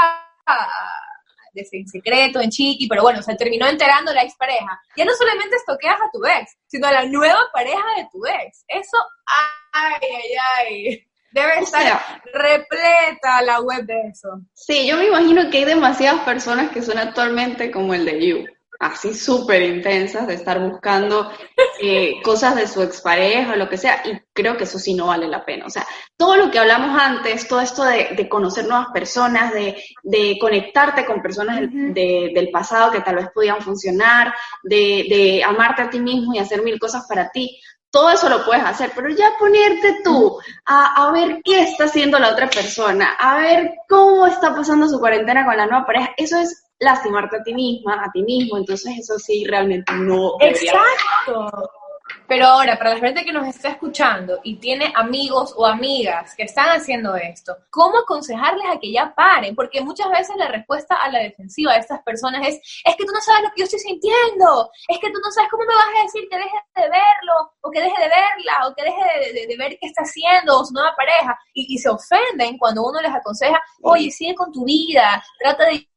en 1.53 1.87
secreto, 1.87 2.41
en 2.41 2.49
chiqui, 2.49 2.87
pero 2.87 3.03
bueno, 3.03 3.21
se 3.21 3.35
terminó 3.35 3.67
enterando 3.67 4.11
la 4.13 4.23
expareja. 4.23 4.81
Ya 4.95 5.05
no 5.05 5.11
solamente 5.13 5.55
estoqueas 5.55 6.01
a 6.01 6.09
tu 6.11 6.25
ex, 6.25 6.57
sino 6.65 6.87
a 6.87 6.91
la 6.91 7.05
nueva 7.05 7.41
pareja 7.53 7.85
de 7.97 8.07
tu 8.11 8.25
ex. 8.25 8.63
Eso, 8.67 8.97
ay, 9.73 9.99
ay, 10.01 10.35
ay. 10.57 11.08
Debe 11.31 11.59
estar 11.59 12.01
repleta 12.33 13.41
la 13.43 13.61
web 13.61 13.85
de 13.85 14.09
eso. 14.11 14.41
Sí, 14.53 14.87
yo 14.87 14.97
me 14.97 15.07
imagino 15.07 15.49
que 15.49 15.59
hay 15.59 15.65
demasiadas 15.65 16.21
personas 16.21 16.71
que 16.71 16.81
son 16.81 16.97
actualmente 16.97 17.71
como 17.71 17.93
el 17.93 18.05
de 18.05 18.27
You, 18.27 18.45
así 18.79 19.13
súper 19.13 19.61
intensas 19.61 20.25
de 20.25 20.35
estar 20.35 20.59
buscando 20.59 21.29
eh, 21.81 22.19
cosas 22.23 22.55
de 22.55 22.65
su 22.65 22.81
expareja 22.81 23.53
o 23.53 23.55
lo 23.57 23.69
que 23.69 23.77
sea, 23.77 24.01
y 24.05 24.19
creo 24.33 24.57
que 24.57 24.63
eso 24.63 24.79
sí 24.79 24.93
no 24.93 25.07
vale 25.07 25.27
la 25.27 25.45
pena. 25.45 25.65
O 25.65 25.69
sea, 25.69 25.85
todo 26.17 26.37
lo 26.37 26.49
que 26.49 26.59
hablamos 26.59 26.99
antes, 26.99 27.47
todo 27.47 27.61
esto 27.61 27.83
de, 27.83 28.27
conocer 28.29 28.65
nuevas 28.65 28.87
personas, 28.93 29.53
de, 29.53 30.37
conectarte 30.39 31.05
con 31.05 31.21
personas 31.21 31.61
del, 31.71 32.49
pasado 32.51 32.91
que 32.91 33.01
tal 33.01 33.17
vez 33.17 33.27
podían 33.33 33.61
funcionar, 33.61 34.33
de, 34.63 35.05
de 35.09 35.43
amarte 35.43 35.83
a 35.83 35.89
ti 35.89 35.99
mismo 35.99 36.33
y 36.33 36.39
hacer 36.39 36.63
mil 36.63 36.79
cosas 36.79 37.05
para 37.07 37.29
ti, 37.29 37.59
todo 37.91 38.11
eso 38.11 38.29
lo 38.29 38.45
puedes 38.45 38.63
hacer, 38.63 38.91
pero 38.95 39.09
ya 39.09 39.31
ponerte 39.39 40.01
tú 40.03 40.39
a, 40.65 41.07
a, 41.07 41.11
ver 41.11 41.41
qué 41.43 41.61
está 41.61 41.85
haciendo 41.85 42.19
la 42.19 42.29
otra 42.29 42.49
persona, 42.49 43.15
a 43.17 43.37
ver 43.37 43.71
cómo 43.87 44.27
está 44.27 44.55
pasando 44.55 44.87
su 44.87 44.99
cuarentena 44.99 45.45
con 45.45 45.57
la 45.57 45.65
nueva 45.65 45.85
pareja, 45.85 46.11
eso 46.17 46.37
es 46.37 46.65
lastimarte 46.79 47.37
a 47.37 47.43
ti 47.43 47.53
misma, 47.53 48.03
a 48.03 48.11
ti 48.11 48.21
mismo, 48.23 48.57
entonces 48.57 48.97
eso 48.99 49.17
sí 49.17 49.43
realmente 49.45 49.91
no. 49.93 50.33
Exacto. 50.39 51.69
Pero 52.29 52.45
ahora, 52.45 52.77
para 52.77 52.93
la 52.93 52.99
gente 52.99 53.25
que 53.25 53.33
nos 53.33 53.47
está 53.47 53.69
escuchando 53.69 54.39
y 54.43 54.57
tiene 54.57 54.93
amigos 54.95 55.51
o 55.57 55.65
amigas 55.65 56.35
que 56.35 56.43
están 56.43 56.69
haciendo 56.69 57.15
esto, 57.15 57.57
¿cómo 57.71 57.97
aconsejarles 57.97 58.65
a 58.69 58.79
que 58.79 58.91
ya 58.91 59.15
paren? 59.15 59.55
Porque 59.55 59.81
muchas 59.81 60.11
veces 60.11 60.35
la 60.37 60.47
respuesta 60.47 60.93
a 60.93 61.09
la 61.09 61.21
defensiva 61.21 61.73
de 61.73 61.79
estas 61.79 62.03
personas 62.03 62.47
es, 62.47 62.61
es 62.85 62.95
que 62.95 63.03
tú 63.03 63.11
no 63.11 63.19
sabes 63.19 63.41
lo 63.41 63.49
que 63.49 63.61
yo 63.61 63.63
estoy 63.63 63.79
sintiendo, 63.79 64.69
es 64.87 64.99
que 64.99 65.09
tú 65.09 65.19
no 65.23 65.31
sabes 65.31 65.49
cómo 65.49 65.63
me 65.65 65.73
vas 65.73 65.87
a 65.97 66.03
decir 66.03 66.29
que 66.29 66.37
deje 66.37 66.57
de 66.75 66.83
verlo, 66.83 67.51
o 67.61 67.71
que 67.71 67.81
deje 67.81 67.99
de 67.99 68.09
verla, 68.09 68.67
o 68.67 68.75
que 68.75 68.83
deje 68.83 69.47
de, 69.47 69.57
ver 69.57 69.77
qué 69.81 69.87
está 69.87 70.03
haciendo, 70.03 70.59
o 70.59 70.65
su 70.65 70.73
nueva 70.73 70.95
pareja, 70.95 71.35
y, 71.55 71.73
y 71.73 71.79
se 71.79 71.89
ofenden 71.89 72.59
cuando 72.59 72.85
uno 72.85 73.01
les 73.01 73.11
aconseja, 73.11 73.59
oye, 73.81 74.11
sigue 74.11 74.35
con 74.35 74.51
tu 74.51 74.65
vida, 74.65 75.23
trata 75.39 75.65
de 75.65 75.89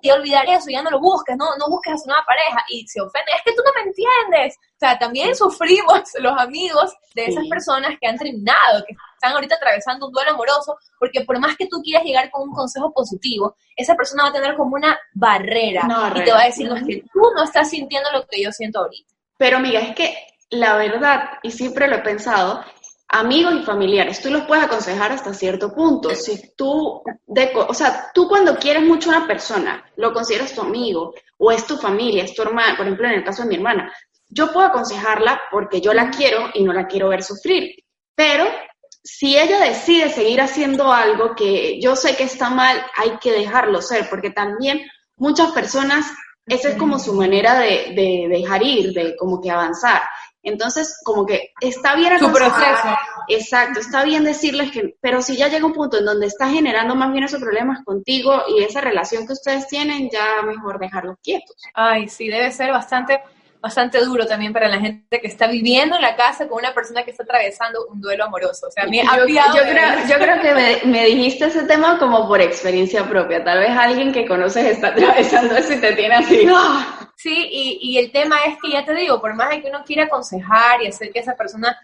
y 0.00 0.10
olvidar 0.10 0.46
eso, 0.48 0.66
ya 0.68 0.82
no 0.82 0.90
lo 0.90 1.00
busques, 1.00 1.36
no, 1.36 1.56
no 1.58 1.68
busques 1.68 1.94
a 1.94 1.96
su 1.96 2.06
nueva 2.06 2.24
pareja 2.26 2.62
y 2.68 2.86
se 2.86 3.00
ofende, 3.00 3.32
es 3.34 3.42
que 3.44 3.52
tú 3.52 3.62
no 3.64 3.72
me 3.74 3.88
entiendes. 3.88 4.56
O 4.58 4.78
sea, 4.78 4.98
también 4.98 5.34
sufrimos 5.34 6.02
los 6.20 6.38
amigos 6.38 6.94
de 7.14 7.26
esas 7.26 7.46
personas 7.48 7.96
que 8.00 8.06
han 8.06 8.18
terminado, 8.18 8.84
que 8.86 8.94
están 9.14 9.32
ahorita 9.32 9.54
atravesando 9.54 10.06
un 10.06 10.12
duelo 10.12 10.32
amoroso, 10.32 10.76
porque 10.98 11.22
por 11.22 11.38
más 11.38 11.56
que 11.56 11.66
tú 11.66 11.80
quieras 11.82 12.04
llegar 12.04 12.30
con 12.30 12.48
un 12.48 12.54
consejo 12.54 12.92
positivo, 12.92 13.56
esa 13.74 13.94
persona 13.94 14.24
va 14.24 14.28
a 14.28 14.34
tener 14.34 14.54
como 14.54 14.76
una 14.76 14.98
barrera, 15.14 15.88
y 16.14 16.24
te 16.24 16.32
va 16.32 16.42
a 16.42 16.46
decir, 16.46 16.68
no, 16.68 16.76
es 16.76 16.84
que 16.84 17.02
tú 17.12 17.20
no 17.34 17.42
estás 17.42 17.70
sintiendo 17.70 18.10
lo 18.12 18.26
que 18.26 18.42
yo 18.42 18.52
siento 18.52 18.80
ahorita. 18.80 19.14
Pero 19.38 19.56
amiga, 19.56 19.80
es 19.80 19.94
que 19.94 20.14
la 20.50 20.76
verdad, 20.76 21.30
y 21.42 21.50
siempre 21.50 21.88
lo 21.88 21.96
he 21.96 22.00
pensado, 22.00 22.62
amigos 23.08 23.54
y 23.54 23.64
familiares, 23.64 24.20
tú 24.20 24.30
los 24.30 24.42
puedes 24.46 24.64
aconsejar 24.64 25.12
hasta 25.12 25.32
cierto 25.32 25.74
punto. 25.74 26.14
Si 26.14 26.54
tú, 26.56 27.02
de, 27.26 27.52
o 27.54 27.74
sea, 27.74 28.10
tú 28.12 28.28
cuando 28.28 28.56
quieres 28.56 28.82
mucho 28.82 29.10
a 29.10 29.18
una 29.18 29.26
persona, 29.26 29.84
lo 29.96 30.12
consideras 30.12 30.54
tu 30.54 30.60
amigo 30.60 31.14
o 31.38 31.52
es 31.52 31.66
tu 31.66 31.76
familia, 31.76 32.24
es 32.24 32.34
tu 32.34 32.42
hermana, 32.42 32.76
por 32.76 32.86
ejemplo, 32.86 33.06
en 33.06 33.14
el 33.14 33.24
caso 33.24 33.42
de 33.42 33.48
mi 33.48 33.54
hermana, 33.56 33.92
yo 34.28 34.52
puedo 34.52 34.66
aconsejarla 34.66 35.40
porque 35.50 35.80
yo 35.80 35.94
la 35.94 36.10
quiero 36.10 36.50
y 36.54 36.64
no 36.64 36.72
la 36.72 36.86
quiero 36.86 37.08
ver 37.08 37.22
sufrir. 37.22 37.76
Pero 38.14 38.44
si 39.02 39.38
ella 39.38 39.60
decide 39.60 40.10
seguir 40.10 40.40
haciendo 40.40 40.92
algo 40.92 41.36
que 41.36 41.80
yo 41.80 41.94
sé 41.94 42.16
que 42.16 42.24
está 42.24 42.50
mal, 42.50 42.84
hay 42.96 43.18
que 43.18 43.30
dejarlo 43.30 43.80
ser, 43.80 44.08
porque 44.10 44.30
también 44.30 44.80
muchas 45.16 45.52
personas, 45.52 46.06
esa 46.46 46.70
es 46.70 46.76
como 46.76 46.98
su 46.98 47.14
manera 47.14 47.58
de, 47.58 47.92
de 47.94 48.26
dejar 48.28 48.62
ir, 48.64 48.92
de 48.92 49.16
como 49.16 49.40
que 49.40 49.50
avanzar. 49.50 50.02
Entonces, 50.46 51.00
como 51.02 51.26
que 51.26 51.50
está 51.60 51.96
bien 51.96 52.18
Su 52.20 52.32
proceso. 52.32 52.96
Exacto, 53.28 53.80
está 53.80 54.04
bien 54.04 54.22
decirles 54.22 54.70
que, 54.70 54.94
pero 55.00 55.20
si 55.20 55.36
ya 55.36 55.48
llega 55.48 55.66
un 55.66 55.72
punto 55.72 55.98
en 55.98 56.04
donde 56.04 56.26
está 56.26 56.48
generando 56.48 56.94
más 56.94 57.10
bien 57.12 57.24
esos 57.24 57.40
problemas 57.40 57.84
contigo 57.84 58.44
y 58.48 58.62
esa 58.62 58.80
relación 58.80 59.26
que 59.26 59.32
ustedes 59.32 59.66
tienen, 59.66 60.08
ya 60.08 60.42
mejor 60.42 60.78
dejarlos 60.78 61.16
quietos. 61.20 61.56
Ay, 61.74 62.08
sí, 62.08 62.28
debe 62.28 62.52
ser 62.52 62.70
bastante 62.70 63.20
bastante 63.60 63.98
duro 64.04 64.26
también 64.26 64.52
para 64.52 64.68
la 64.68 64.78
gente 64.78 65.20
que 65.20 65.26
está 65.26 65.48
viviendo 65.48 65.96
en 65.96 66.02
la 66.02 66.14
casa 66.14 66.46
con 66.46 66.58
una 66.58 66.72
persona 66.72 67.02
que 67.02 67.10
está 67.10 67.24
atravesando 67.24 67.86
un 67.86 68.00
duelo 68.00 68.24
amoroso. 68.24 68.68
O 68.68 68.70
sea, 68.70 68.84
a 68.84 68.86
mí 68.86 69.00
yo, 69.02 69.26
yo, 69.26 69.62
creo, 69.62 70.06
yo 70.08 70.16
creo 70.18 70.40
que 70.40 70.54
me, 70.54 70.92
me, 70.92 71.06
dijiste 71.06 71.46
ese 71.46 71.64
tema 71.64 71.98
como 71.98 72.28
por 72.28 72.40
experiencia 72.40 73.08
propia. 73.08 73.42
Tal 73.42 73.58
vez 73.58 73.70
alguien 73.70 74.12
que 74.12 74.24
conoces 74.24 74.66
está 74.66 74.88
atravesando 74.88 75.56
eso 75.56 75.72
y 75.72 75.80
te 75.80 75.92
tiene 75.94 76.14
así. 76.14 76.46
¡ah! 76.54 77.05
Sí, 77.26 77.48
y, 77.50 77.78
y, 77.82 77.98
el 77.98 78.12
tema 78.12 78.36
es 78.46 78.56
que 78.62 78.70
ya 78.70 78.84
te 78.84 78.94
digo, 78.94 79.20
por 79.20 79.34
más 79.34 79.50
de 79.50 79.60
que 79.60 79.68
uno 79.68 79.82
quiera 79.84 80.04
aconsejar 80.04 80.80
y 80.80 80.86
hacer 80.86 81.10
que 81.10 81.18
esa 81.18 81.34
persona 81.34 81.76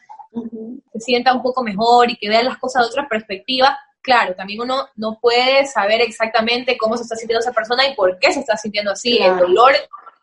se 0.92 1.00
sienta 1.00 1.34
un 1.34 1.42
poco 1.42 1.64
mejor 1.64 2.08
y 2.08 2.16
que 2.16 2.28
vea 2.28 2.44
las 2.44 2.58
cosas 2.58 2.84
de 2.84 2.90
otra 2.90 3.08
perspectiva, 3.08 3.76
claro, 4.02 4.36
también 4.36 4.60
uno 4.60 4.86
no 4.94 5.18
puede 5.20 5.66
saber 5.66 6.00
exactamente 6.00 6.78
cómo 6.78 6.96
se 6.96 7.02
está 7.02 7.16
sintiendo 7.16 7.40
esa 7.40 7.50
persona 7.50 7.88
y 7.88 7.96
por 7.96 8.20
qué 8.20 8.30
se 8.32 8.38
está 8.38 8.56
sintiendo 8.56 8.92
así, 8.92 9.16
claro. 9.16 9.32
el 9.32 9.38
dolor 9.40 9.72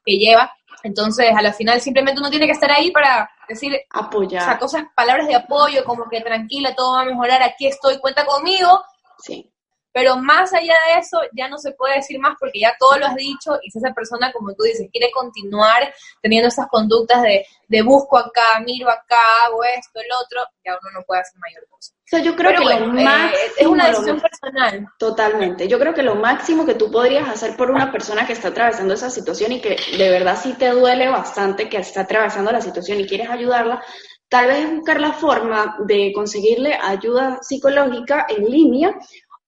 que 0.05 0.17
lleva. 0.17 0.53
Entonces, 0.84 1.29
a 1.36 1.41
la 1.41 1.51
final 1.51 1.82
simplemente 1.82 2.21
uno 2.21 2.29
tiene 2.29 2.45
que 2.45 2.53
estar 2.53 2.71
ahí 2.71 2.89
para 2.91 3.29
decir, 3.49 3.77
apoyar. 3.89 4.43
O 4.43 4.45
sea, 4.45 4.58
cosas, 4.58 4.84
palabras 4.95 5.27
de 5.27 5.36
apoyo, 5.36 5.84
como 5.84 6.08
que 6.08 6.21
tranquila, 6.21 6.73
todo 6.75 6.93
va 6.93 7.01
a 7.01 7.05
mejorar, 7.05 7.43
aquí 7.43 7.67
estoy, 7.67 7.99
cuenta 7.99 8.25
conmigo. 8.25 8.86
Sí. 9.17 9.51
Pero 9.99 10.15
más 10.15 10.53
allá 10.53 10.75
de 10.88 10.99
eso, 11.01 11.19
ya 11.33 11.49
no 11.49 11.57
se 11.57 11.73
puede 11.73 11.95
decir 11.95 12.21
más 12.21 12.35
porque 12.39 12.62
ya 12.62 12.73
todo 12.79 12.97
lo 12.97 13.05
has 13.05 13.15
dicho 13.15 13.59
y 13.62 13.69
si 13.69 13.79
esa 13.79 13.93
persona, 13.93 14.31
como 14.31 14.53
tú 14.53 14.63
dices, 14.63 14.88
quiere 14.93 15.12
continuar 15.12 15.93
teniendo 16.21 16.47
esas 16.47 16.67
conductas 16.67 17.21
de, 17.21 17.45
de 17.67 17.81
busco 17.81 18.17
acá, 18.17 18.62
miro 18.65 18.89
acá, 18.89 19.17
hago 19.45 19.62
esto, 19.65 19.99
el 19.99 20.07
otro, 20.23 20.39
ya 20.63 20.79
uno 20.81 20.99
no 20.99 21.05
puede 21.05 21.19
hacer 21.19 21.38
mayor 21.41 21.67
cosa. 21.69 21.91
O 21.93 22.07
sea, 22.09 22.19
yo 22.19 22.33
creo 22.33 22.51
Pero 22.51 22.62
que 22.62 22.63
bueno, 22.63 22.93
lo 22.93 22.99
eh, 23.01 23.03
máximo, 23.03 23.51
es 23.57 23.67
una 23.67 23.88
decisión 23.88 24.21
personal. 24.21 24.88
Totalmente. 24.97 25.67
Yo 25.67 25.77
creo 25.77 25.93
que 25.93 26.01
lo 26.01 26.15
máximo 26.15 26.65
que 26.65 26.75
tú 26.75 26.89
podrías 26.89 27.27
hacer 27.27 27.57
por 27.57 27.69
una 27.69 27.91
persona 27.91 28.25
que 28.25 28.33
está 28.33 28.47
atravesando 28.47 28.93
esa 28.93 29.09
situación 29.09 29.51
y 29.51 29.59
que 29.59 29.75
de 29.97 30.09
verdad 30.09 30.39
sí 30.41 30.53
te 30.53 30.69
duele 30.69 31.09
bastante 31.09 31.67
que 31.67 31.77
está 31.77 32.01
atravesando 32.01 32.53
la 32.53 32.62
situación 32.62 33.01
y 33.01 33.05
quieres 33.05 33.29
ayudarla, 33.29 33.83
tal 34.29 34.47
vez 34.47 34.59
es 34.59 34.75
buscar 34.75 35.01
la 35.01 35.12
forma 35.12 35.75
de 35.85 36.13
conseguirle 36.15 36.73
ayuda 36.81 37.39
psicológica 37.41 38.25
en 38.29 38.45
línea 38.45 38.95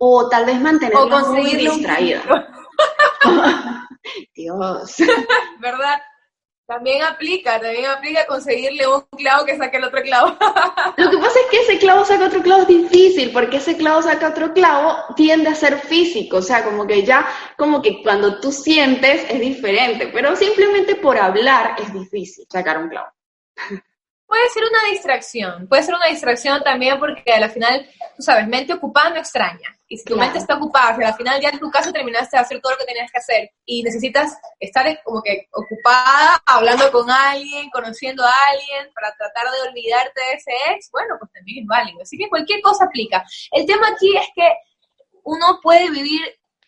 o 0.03 0.27
tal 0.27 0.45
vez 0.45 0.57
O 0.57 0.61
mantenerla 0.61 1.19
muy 1.25 1.55
distraída. 1.55 2.23
Dios. 4.33 4.95
¿verdad? 5.59 6.01
También 6.65 7.03
aplica, 7.03 7.59
también 7.59 7.85
aplica 7.85 8.25
conseguirle 8.25 8.87
un 8.87 9.01
clavo 9.15 9.45
que 9.45 9.57
saque 9.57 9.77
el 9.77 9.83
otro 9.83 10.01
clavo. 10.01 10.35
Lo 10.97 11.11
que 11.11 11.17
pasa 11.17 11.39
es 11.41 11.45
que 11.51 11.61
ese 11.61 11.77
clavo 11.77 12.03
saca 12.03 12.25
otro 12.25 12.41
clavo 12.41 12.63
es 12.63 12.67
difícil, 12.67 13.31
porque 13.31 13.57
ese 13.57 13.77
clavo 13.77 14.01
saca 14.01 14.29
otro 14.29 14.53
clavo 14.53 14.97
tiende 15.15 15.49
a 15.49 15.55
ser 15.55 15.77
físico, 15.77 16.37
o 16.37 16.41
sea, 16.41 16.63
como 16.63 16.87
que 16.87 17.03
ya, 17.03 17.27
como 17.55 17.79
que 17.79 18.01
cuando 18.01 18.39
tú 18.39 18.51
sientes 18.51 19.29
es 19.29 19.39
diferente, 19.39 20.07
pero 20.07 20.35
simplemente 20.35 20.95
por 20.95 21.19
hablar 21.19 21.75
es 21.77 21.93
difícil 21.93 22.47
sacar 22.49 22.79
un 22.79 22.89
clavo. 22.89 23.09
puede 24.25 24.49
ser 24.49 24.63
una 24.63 24.91
distracción, 24.91 25.67
puede 25.67 25.83
ser 25.83 25.93
una 25.93 26.07
distracción 26.07 26.63
también 26.63 26.97
porque 26.97 27.33
al 27.33 27.51
final, 27.51 27.87
tú 28.15 28.23
sabes, 28.23 28.47
mente 28.47 28.73
ocupada 28.73 29.11
no 29.11 29.17
extraña. 29.17 29.77
Y 29.91 29.97
si 29.97 30.05
tu 30.05 30.13
Claro. 30.13 30.27
mente 30.27 30.39
está 30.39 30.55
ocupada, 30.55 30.95
si 30.95 31.03
al 31.03 31.13
final 31.15 31.41
ya 31.41 31.49
en 31.49 31.59
tu 31.59 31.69
casa 31.69 31.91
terminaste 31.91 32.37
de 32.37 32.41
hacer 32.41 32.61
todo 32.61 32.71
lo 32.71 32.77
que 32.77 32.85
tenías 32.85 33.11
que 33.11 33.17
hacer 33.17 33.51
y 33.65 33.83
necesitas 33.83 34.37
estar 34.57 34.85
como 35.03 35.21
que 35.21 35.49
ocupada, 35.51 36.41
hablando 36.45 36.89
con 36.93 37.11
alguien, 37.11 37.69
conociendo 37.71 38.23
a 38.23 38.31
alguien 38.51 38.93
para 38.93 39.13
tratar 39.17 39.51
de 39.51 39.67
olvidarte 39.67 40.21
de 40.21 40.31
ese 40.37 40.51
ex, 40.71 40.89
bueno, 40.93 41.15
pues 41.19 41.29
también 41.33 41.63
es 41.63 41.67
válido. 41.67 42.03
Así 42.03 42.17
que 42.17 42.29
cualquier 42.29 42.61
cosa 42.61 42.85
aplica. 42.85 43.25
El 43.51 43.65
tema 43.65 43.89
aquí 43.89 44.15
es 44.15 44.27
que 44.33 44.49
uno 45.23 45.59
puede 45.61 45.91
vivir... 45.91 46.21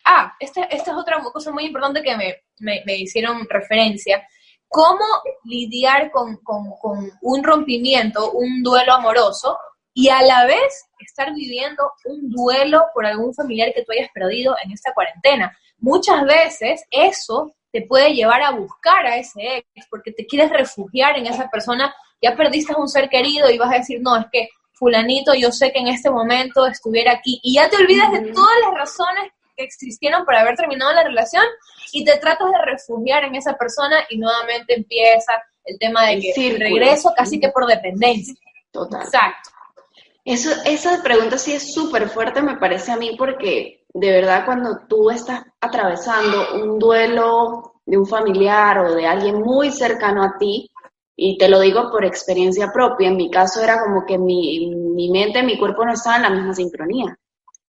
Ah, 0.04 0.34
esta, 0.38 0.64
esta 0.64 0.90
es 0.90 0.96
otra 0.98 1.18
cosa 1.32 1.50
muy 1.50 1.64
importante 1.64 2.02
que 2.02 2.14
me, 2.14 2.42
me, 2.58 2.82
me 2.84 2.94
hicieron 2.96 3.48
referencia 3.48 4.22
cómo 4.68 5.06
lidiar 5.44 6.10
con, 6.10 6.36
con, 6.44 6.72
con, 6.78 7.10
un 7.22 7.42
rompimiento, 7.42 8.32
un 8.32 8.62
duelo 8.62 8.92
amoroso, 8.92 9.56
y 9.94 10.08
a 10.08 10.22
la 10.22 10.44
vez 10.44 10.86
estar 10.98 11.32
viviendo 11.32 11.92
un 12.04 12.28
duelo 12.30 12.84
por 12.92 13.06
algún 13.06 13.32
familiar 13.32 13.72
que 13.72 13.84
tú 13.84 13.92
hayas 13.92 14.10
perdido 14.12 14.56
en 14.64 14.72
esta 14.72 14.92
cuarentena. 14.92 15.56
Muchas 15.78 16.24
veces 16.24 16.84
eso 16.90 17.54
te 17.72 17.82
puede 17.82 18.12
llevar 18.12 18.42
a 18.42 18.50
buscar 18.50 19.06
a 19.06 19.16
ese 19.16 19.58
ex 19.58 19.86
porque 19.88 20.12
te 20.12 20.26
quieres 20.26 20.50
refugiar 20.50 21.16
en 21.16 21.26
esa 21.26 21.48
persona, 21.48 21.94
ya 22.20 22.36
perdiste 22.36 22.72
a 22.72 22.76
un 22.76 22.88
ser 22.88 23.08
querido 23.08 23.50
y 23.50 23.58
vas 23.58 23.72
a 23.72 23.78
decir, 23.78 24.00
no, 24.00 24.16
es 24.16 24.26
que 24.32 24.48
fulanito 24.72 25.34
yo 25.34 25.52
sé 25.52 25.72
que 25.72 25.78
en 25.78 25.88
este 25.88 26.10
momento 26.10 26.66
estuviera 26.66 27.12
aquí 27.12 27.40
y 27.42 27.54
ya 27.54 27.68
te 27.68 27.76
olvidas 27.76 28.10
de 28.12 28.32
todas 28.32 28.56
las 28.64 28.74
razones 28.74 29.32
que 29.56 29.64
existieron 29.64 30.24
para 30.24 30.40
haber 30.40 30.56
terminado 30.56 30.92
la 30.92 31.04
relación 31.04 31.44
y 31.92 32.04
te 32.04 32.16
tratas 32.18 32.50
de 32.50 32.58
refugiar 32.64 33.24
en 33.24 33.36
esa 33.36 33.54
persona 33.54 34.04
y 34.10 34.18
nuevamente 34.18 34.74
empieza 34.74 35.40
el 35.64 35.78
tema 35.78 36.06
de 36.06 36.20
que 36.20 36.56
regreso 36.58 37.12
casi 37.16 37.38
que 37.38 37.50
por 37.50 37.66
dependencia. 37.66 38.34
Total. 38.72 39.02
Exacto. 39.02 39.53
Eso, 40.24 40.50
esa 40.64 41.02
pregunta 41.02 41.36
sí 41.36 41.52
es 41.52 41.74
súper 41.74 42.08
fuerte, 42.08 42.40
me 42.40 42.56
parece 42.56 42.92
a 42.92 42.96
mí, 42.96 43.14
porque 43.18 43.84
de 43.92 44.10
verdad 44.10 44.46
cuando 44.46 44.80
tú 44.88 45.10
estás 45.10 45.44
atravesando 45.60 46.54
un 46.62 46.78
duelo 46.78 47.74
de 47.84 47.98
un 47.98 48.06
familiar 48.06 48.78
o 48.78 48.94
de 48.94 49.06
alguien 49.06 49.40
muy 49.40 49.70
cercano 49.70 50.22
a 50.22 50.38
ti, 50.38 50.70
y 51.16 51.38
te 51.38 51.48
lo 51.48 51.60
digo 51.60 51.90
por 51.90 52.04
experiencia 52.04 52.72
propia, 52.72 53.08
en 53.08 53.16
mi 53.16 53.30
caso 53.30 53.62
era 53.62 53.80
como 53.80 54.04
que 54.04 54.18
mi, 54.18 54.74
mi 54.74 55.10
mente, 55.10 55.42
mi 55.42 55.58
cuerpo 55.58 55.84
no 55.84 55.92
estaban 55.92 56.24
en 56.24 56.30
la 56.30 56.36
misma 56.36 56.54
sincronía. 56.54 57.16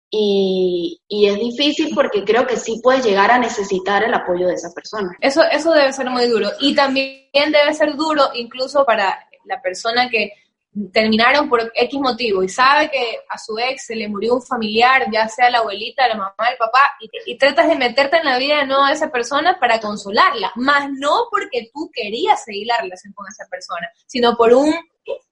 Y, 0.10 1.01
y 1.10 1.25
es 1.25 1.36
difícil 1.36 1.93
porque 1.93 2.23
creo 2.23 2.47
que 2.47 2.55
sí 2.55 2.79
puedes 2.81 3.03
llegar 3.03 3.31
a 3.31 3.39
necesitar 3.39 4.03
el 4.03 4.13
apoyo 4.13 4.47
de 4.47 4.53
esa 4.53 4.71
persona. 4.71 5.12
Eso, 5.19 5.41
eso 5.51 5.71
debe 5.73 5.91
ser 5.91 6.10
muy 6.10 6.27
duro. 6.27 6.47
Y 6.62 6.73
también 6.73 7.27
debe 7.34 7.73
ser 7.73 7.95
duro 7.95 8.29
incluso 8.36 8.86
para 8.86 9.19
la 9.43 9.62
persona 9.62 10.10
que 10.10 10.31
terminaron 10.91 11.47
por 11.47 11.71
X 11.73 11.99
motivo 11.99 12.43
y 12.43 12.49
sabe 12.49 12.89
que 12.89 13.19
a 13.29 13.38
su 13.38 13.57
ex 13.57 13.85
se 13.85 13.95
le 13.95 14.07
murió 14.09 14.35
un 14.35 14.41
familiar, 14.41 15.05
ya 15.11 15.27
sea 15.27 15.49
la 15.49 15.59
abuelita, 15.59 16.07
la 16.07 16.15
mamá, 16.15 16.49
el 16.51 16.57
papá, 16.57 16.91
y, 16.99 17.09
y 17.31 17.38
tratas 17.38 17.67
de 17.67 17.75
meterte 17.75 18.17
en 18.17 18.25
la 18.25 18.38
vida 18.38 18.57
de 18.57 18.65
nuevo 18.67 18.85
de 18.85 18.93
esa 18.93 19.09
persona 19.09 19.57
para 19.59 19.79
consolarla, 19.79 20.51
más 20.55 20.89
no 20.91 21.27
porque 21.31 21.69
tú 21.73 21.89
querías 21.93 22.43
seguir 22.43 22.67
la 22.67 22.77
relación 22.77 23.13
con 23.13 23.25
esa 23.27 23.45
persona, 23.49 23.89
sino 24.05 24.35
por 24.35 24.53
un 24.53 24.73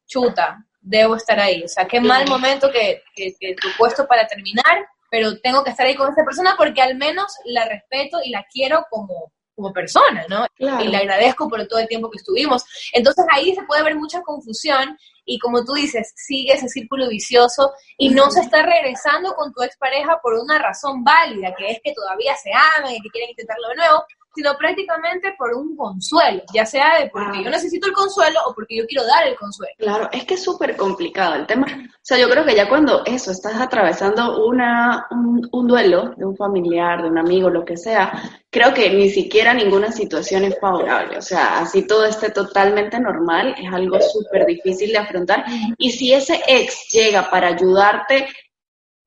chuta, 0.07 0.65
debo 0.81 1.15
estar 1.15 1.39
ahí. 1.39 1.63
O 1.63 1.67
sea, 1.67 1.87
qué 1.87 1.99
mal 1.99 2.27
momento 2.27 2.71
que, 2.71 3.03
que, 3.15 3.33
que 3.39 3.55
tu 3.55 3.67
puesto 3.77 4.07
para 4.07 4.27
terminar, 4.27 4.87
pero 5.09 5.39
tengo 5.39 5.63
que 5.63 5.71
estar 5.71 5.85
ahí 5.85 5.95
con 5.95 6.11
esa 6.11 6.23
persona 6.23 6.55
porque 6.57 6.81
al 6.81 6.95
menos 6.95 7.33
la 7.45 7.65
respeto 7.65 8.17
y 8.23 8.29
la 8.29 8.45
quiero 8.51 8.85
como, 8.89 9.31
como 9.63 9.73
persona, 9.73 10.25
¿no? 10.29 10.45
Claro. 10.55 10.83
Y 10.83 10.89
le 10.89 10.97
agradezco 10.97 11.47
por 11.47 11.65
todo 11.67 11.79
el 11.79 11.87
tiempo 11.87 12.09
que 12.09 12.17
estuvimos. 12.17 12.63
Entonces 12.91 13.25
ahí 13.31 13.55
se 13.55 13.63
puede 13.63 13.83
ver 13.83 13.95
mucha 13.95 14.21
confusión 14.21 14.97
y 15.25 15.39
como 15.39 15.63
tú 15.63 15.73
dices, 15.73 16.11
sigue 16.17 16.53
ese 16.53 16.67
círculo 16.67 17.07
vicioso 17.07 17.71
y 17.97 18.09
no 18.09 18.29
se 18.29 18.41
está 18.41 18.61
regresando 18.63 19.33
con 19.35 19.53
tu 19.53 19.63
expareja 19.63 20.19
por 20.21 20.33
una 20.33 20.59
razón 20.59 21.03
válida, 21.03 21.55
que 21.57 21.71
es 21.71 21.79
que 21.81 21.93
todavía 21.93 22.35
se 22.35 22.51
aman 22.51 22.93
y 22.93 23.01
que 23.01 23.09
quieren 23.09 23.29
intentarlo 23.29 23.69
de 23.69 23.75
nuevo, 23.75 24.03
sino 24.35 24.55
prácticamente 24.57 25.33
por 25.37 25.53
un 25.53 25.75
consuelo, 25.75 26.41
ya 26.53 26.65
sea 26.65 26.99
de 26.99 27.09
porque 27.09 27.27
Claro. 27.29 27.43
yo 27.45 27.49
necesito 27.51 27.87
el 27.87 27.93
consuelo 27.93 28.39
o 28.47 28.53
porque 28.53 28.77
yo 28.77 28.85
quiero 28.87 29.05
dar 29.05 29.27
el 29.27 29.35
consuelo. 29.35 29.73
Claro, 29.77 30.09
es 30.11 30.25
que 30.25 30.33
es 30.35 30.43
súper 30.43 30.75
complicado 30.75 31.35
el 31.35 31.45
tema. 31.45 31.65
O 31.67 31.99
sea, 32.05 32.17
yo 32.17 32.29
creo 32.29 32.45
que 32.45 32.55
ya 32.55 32.67
cuando 32.67 33.03
eso, 33.05 33.31
estás 33.31 33.59
atravesando 33.61 34.45
una, 34.45 35.07
un, 35.11 35.47
un 35.51 35.67
duelo 35.67 36.13
de 36.17 36.25
un 36.25 36.35
familiar, 36.35 37.01
de 37.03 37.09
un 37.09 37.17
amigo, 37.17 37.49
lo 37.49 37.63
que 37.63 37.77
sea, 37.77 38.11
creo 38.49 38.73
que 38.73 38.89
ni 38.89 39.09
siquiera 39.09 39.53
ninguna 39.53 39.91
situación 39.91 40.43
es 40.43 40.59
favorable. 40.59 41.17
O 41.17 41.21
sea, 41.21 41.59
así 41.59 41.87
todo 41.87 42.05
esté 42.05 42.29
totalmente 42.29 42.99
normal, 42.99 43.55
es 43.57 43.71
algo 43.73 43.99
súper 44.01 44.45
difícil 44.45 44.91
de 44.91 44.97
afrontar. 44.97 45.45
Y 45.77 45.91
si 45.91 46.13
ese 46.13 46.41
ex 46.47 46.89
llega 46.91 47.29
para 47.29 47.47
ayudarte 47.49 48.27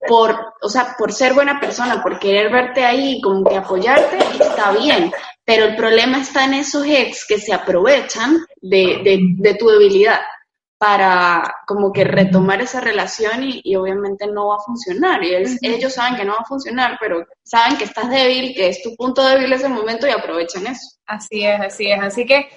por, 0.07 0.55
o 0.63 0.69
sea, 0.69 0.95
por 0.99 1.13
ser 1.13 1.35
buena 1.35 1.59
persona, 1.61 2.03
por 2.03 2.19
querer 2.19 2.51
verte 2.53 2.85
ahí, 2.85 3.21
como 3.21 3.45
que 3.45 3.57
apoyarte, 3.57 4.19
está 4.41 4.73
bien. 4.73 5.13
Pero 5.45 5.65
el 5.67 5.77
problema 5.77 6.21
está 6.21 6.45
en 6.45 6.55
esos 6.55 6.85
ex 6.87 7.25
que 7.27 7.39
se 7.39 7.53
aprovechan 7.53 8.39
de, 8.61 9.01
de, 9.05 9.19
de 9.37 9.55
tu 9.55 9.69
debilidad 9.69 10.21
para 10.79 11.55
como 11.67 11.91
que 11.91 12.05
retomar 12.05 12.61
esa 12.61 12.81
relación 12.81 13.43
y, 13.45 13.61
y 13.65 13.77
obviamente 13.77 14.27
no 14.27 14.49
va 14.49 14.57
a 14.57 14.65
funcionar. 14.67 15.25
Y 15.25 15.35
el- 15.35 15.59
ellos 15.63 15.95
saben 15.95 16.17
que 16.17 16.25
no 16.25 16.35
va 16.35 16.41
a 16.41 16.45
funcionar, 16.45 16.99
pero 17.01 17.25
saben 17.43 17.79
que 17.79 17.85
estás 17.85 18.11
débil, 18.11 18.55
que 18.55 18.69
es 18.69 18.83
tu 18.83 18.95
punto 18.95 19.25
débil 19.27 19.53
ese 19.53 19.69
momento 19.69 20.07
y 20.07 20.11
aprovechan 20.11 20.67
eso. 20.67 20.97
Así 21.07 21.47
es, 21.47 21.61
así 21.61 21.91
es. 21.91 22.01
Así 22.03 22.27
que 22.27 22.49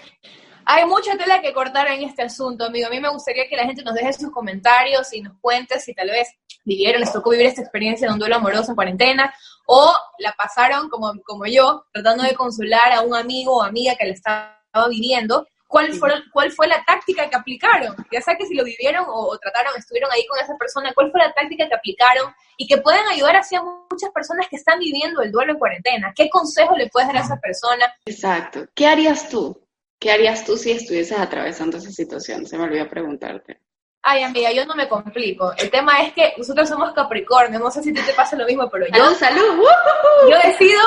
Hay 0.71 0.85
mucha 0.85 1.17
tela 1.17 1.41
que 1.41 1.51
cortar 1.51 1.87
en 1.87 2.03
este 2.03 2.21
asunto, 2.21 2.65
amigo. 2.65 2.85
A 2.85 2.91
mí 2.91 2.99
me 2.99 3.09
gustaría 3.09 3.47
que 3.49 3.55
la 3.55 3.65
gente 3.65 3.81
nos 3.81 3.95
deje 3.95 4.13
sus 4.13 4.29
comentarios 4.29 5.11
y 5.13 5.21
nos 5.21 5.33
cuente 5.41 5.79
si 5.79 5.95
tal 5.95 6.11
vez 6.11 6.27
vivieron, 6.63 7.01
les 7.01 7.11
tocó 7.11 7.31
vivir 7.31 7.47
esta 7.47 7.61
experiencia 7.61 8.07
de 8.07 8.13
un 8.13 8.19
duelo 8.19 8.35
amoroso 8.35 8.69
en 8.69 8.75
cuarentena 8.75 9.33
o 9.65 9.91
la 10.19 10.31
pasaron 10.33 10.87
como, 10.87 11.11
como 11.25 11.47
yo, 11.47 11.85
tratando 11.91 12.23
de 12.23 12.35
consolar 12.35 12.91
a 12.91 13.01
un 13.01 13.15
amigo 13.15 13.57
o 13.57 13.63
amiga 13.63 13.95
que 13.95 14.05
le 14.05 14.11
estaba 14.11 14.61
viviendo. 14.91 15.47
¿Cuál 15.67 15.91
fue, 15.93 16.11
¿Cuál 16.31 16.51
fue 16.51 16.67
la 16.67 16.85
táctica 16.85 17.27
que 17.27 17.35
aplicaron? 17.35 17.95
Ya 18.11 18.21
sea 18.21 18.35
que 18.35 18.45
si 18.45 18.53
lo 18.53 18.63
vivieron 18.63 19.05
o, 19.07 19.35
trataron, 19.39 19.73
estuvieron 19.75 20.11
ahí 20.11 20.23
con 20.27 20.37
esa 20.37 20.55
persona, 20.55 20.93
¿cuál 20.93 21.09
fue 21.09 21.19
la 21.19 21.33
táctica 21.33 21.67
que 21.67 21.73
aplicaron? 21.73 22.31
Y 22.57 22.67
que 22.67 22.77
pueden 22.77 23.07
ayudar 23.07 23.37
así 23.37 23.55
a 23.55 23.63
muchas 23.63 24.11
personas 24.11 24.47
que 24.47 24.57
están 24.57 24.77
viviendo 24.77 25.23
el 25.23 25.31
duelo 25.31 25.53
en 25.53 25.57
cuarentena. 25.57 26.13
¿Qué 26.15 26.29
consejo 26.29 26.77
le 26.77 26.89
puedes 26.89 27.07
dar 27.07 27.17
a 27.17 27.25
esa 27.25 27.37
persona? 27.37 27.91
Exacto. 28.05 28.67
¿Qué 28.75 28.85
harías 28.85 29.29
tú? 29.29 29.59
¿Qué 29.99 30.11
harías 30.11 30.45
tú 30.45 30.55
si 30.55 30.71
estuvieses 30.71 31.19
atravesando 31.19 31.77
esa 31.77 31.91
situación? 31.91 32.47
Se 32.47 32.57
me 32.57 32.63
olvidó 32.63 32.87
preguntarte. 32.87 33.59
Ay, 34.01 34.23
amiga, 34.23 34.49
yo 34.53 34.65
no 34.65 34.73
me 34.75 34.87
complico. 34.87 35.51
El 35.57 35.69
tema 35.69 35.99
es 35.99 36.13
que 36.13 36.33
nosotros 36.37 36.69
somos 36.69 36.93
Capricornio. 36.93 37.59
No 37.59 37.69
sé 37.69 37.83
si 37.83 37.91
te 37.91 38.13
pasa 38.13 38.37
lo 38.37 38.45
mismo, 38.45 38.69
pero 38.69 38.85
yo. 38.87 39.13
¡Salud! 39.15 39.61
Yo 40.29 40.37
decido, 40.41 40.81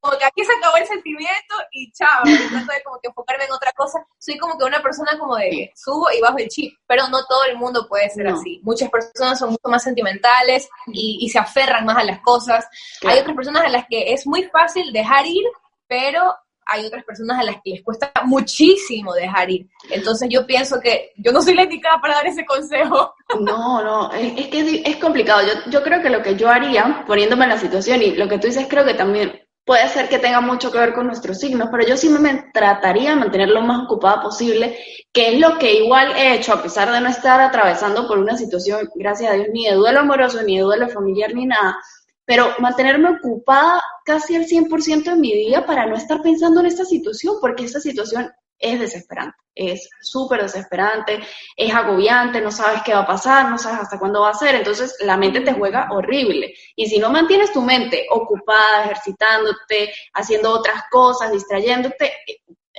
como, 0.00 0.16
que 0.16 0.24
aquí 0.24 0.42
se 0.42 0.52
acabó 0.54 0.78
el 0.78 0.86
sentimiento 0.86 1.54
y 1.70 1.92
chao. 1.92 2.22
Trato 2.22 2.72
de 2.72 2.82
como 2.82 2.98
que 2.98 3.08
enfocarme 3.08 3.44
en 3.44 3.52
otra 3.52 3.72
cosa. 3.72 3.98
Soy 4.18 4.38
como 4.38 4.56
que 4.56 4.64
una 4.64 4.82
persona 4.82 5.18
como 5.18 5.36
de 5.36 5.70
subo 5.76 6.10
y 6.16 6.20
bajo 6.22 6.38
el 6.38 6.48
chip. 6.48 6.78
Pero 6.86 7.08
no 7.08 7.26
todo 7.26 7.44
el 7.44 7.58
mundo 7.58 7.86
puede 7.86 8.08
ser 8.08 8.26
así. 8.28 8.58
Muchas 8.62 8.88
personas 8.88 9.38
son 9.38 9.50
mucho 9.50 9.68
más 9.68 9.82
sentimentales 9.82 10.68
y, 10.86 11.28
se 11.28 11.38
aferran 11.38 11.84
más 11.84 11.98
a 11.98 12.04
las 12.04 12.20
cosas. 12.20 12.66
Hay 13.06 13.18
otras 13.18 13.36
personas 13.36 13.64
a 13.64 13.68
las 13.68 13.84
que 13.86 14.14
es 14.14 14.26
muy 14.26 14.44
fácil 14.44 14.94
dejar 14.94 15.26
ir, 15.26 15.44
pero 15.86 16.34
hay 16.66 16.86
otras 16.86 17.04
personas 17.04 17.38
a 17.38 17.44
las 17.44 17.56
que 17.56 17.70
les 17.70 17.82
cuesta 17.82 18.12
muchísimo 18.24 19.12
dejar 19.14 19.50
ir. 19.50 19.68
Entonces 19.90 20.28
yo 20.30 20.46
pienso 20.46 20.80
que 20.80 21.12
yo 21.16 21.32
no 21.32 21.42
soy 21.42 21.54
la 21.54 21.64
indicada 21.64 22.00
para 22.00 22.14
dar 22.14 22.26
ese 22.26 22.44
consejo. 22.44 23.14
No, 23.40 23.82
no, 23.82 24.12
es, 24.12 24.48
que 24.48 24.82
es, 24.84 24.96
complicado. 24.96 25.40
Yo, 25.42 25.70
yo 25.70 25.82
creo 25.82 26.00
que 26.02 26.10
lo 26.10 26.22
que 26.22 26.36
yo 26.36 26.48
haría, 26.48 27.04
poniéndome 27.06 27.44
en 27.44 27.50
la 27.50 27.58
situación, 27.58 28.02
y 28.02 28.12
lo 28.12 28.28
que 28.28 28.38
tú 28.38 28.46
dices 28.46 28.66
creo 28.68 28.84
que 28.84 28.94
también 28.94 29.44
puede 29.64 29.88
ser 29.88 30.08
que 30.08 30.18
tenga 30.18 30.40
mucho 30.40 30.70
que 30.70 30.78
ver 30.78 30.92
con 30.92 31.06
nuestros 31.06 31.38
signos, 31.38 31.68
pero 31.70 31.86
yo 31.86 31.96
sí 31.96 32.08
me 32.08 32.50
trataría 32.52 33.10
de 33.10 33.16
mantener 33.16 33.48
lo 33.48 33.62
más 33.62 33.84
ocupada 33.84 34.22
posible, 34.22 34.76
que 35.12 35.34
es 35.34 35.40
lo 35.40 35.58
que 35.58 35.72
igual 35.72 36.12
he 36.16 36.34
hecho, 36.34 36.52
a 36.52 36.62
pesar 36.62 36.92
de 36.92 37.00
no 37.00 37.08
estar 37.08 37.40
atravesando 37.40 38.06
por 38.06 38.18
una 38.18 38.36
situación, 38.36 38.88
gracias 38.94 39.32
a 39.32 39.34
Dios, 39.34 39.48
ni 39.52 39.66
de 39.66 39.74
duelo 39.74 40.00
amoroso, 40.00 40.42
ni 40.42 40.56
de 40.56 40.62
duelo 40.62 40.88
familiar, 40.88 41.34
ni 41.34 41.46
nada, 41.46 41.78
pero 42.24 42.54
mantenerme 42.58 43.10
ocupada 43.10 43.82
casi 44.04 44.34
el 44.34 44.46
100% 44.46 45.04
de 45.04 45.16
mi 45.16 45.32
día 45.32 45.66
para 45.66 45.86
no 45.86 45.96
estar 45.96 46.22
pensando 46.22 46.60
en 46.60 46.66
esta 46.66 46.84
situación, 46.84 47.36
porque 47.40 47.64
esta 47.64 47.80
situación 47.80 48.32
es 48.58 48.80
desesperante, 48.80 49.36
es 49.54 49.88
súper 50.00 50.42
desesperante, 50.42 51.20
es 51.56 51.74
agobiante, 51.74 52.40
no 52.40 52.50
sabes 52.50 52.82
qué 52.82 52.94
va 52.94 53.00
a 53.00 53.06
pasar, 53.06 53.50
no 53.50 53.58
sabes 53.58 53.80
hasta 53.80 53.98
cuándo 53.98 54.22
va 54.22 54.30
a 54.30 54.34
ser, 54.34 54.54
entonces 54.54 54.96
la 55.00 55.16
mente 55.16 55.40
te 55.40 55.52
juega 55.52 55.88
horrible. 55.90 56.54
Y 56.76 56.86
si 56.86 56.98
no 56.98 57.10
mantienes 57.10 57.52
tu 57.52 57.60
mente 57.60 58.06
ocupada, 58.10 58.84
ejercitándote, 58.84 59.92
haciendo 60.14 60.50
otras 60.52 60.84
cosas, 60.90 61.32
distrayéndote, 61.32 62.12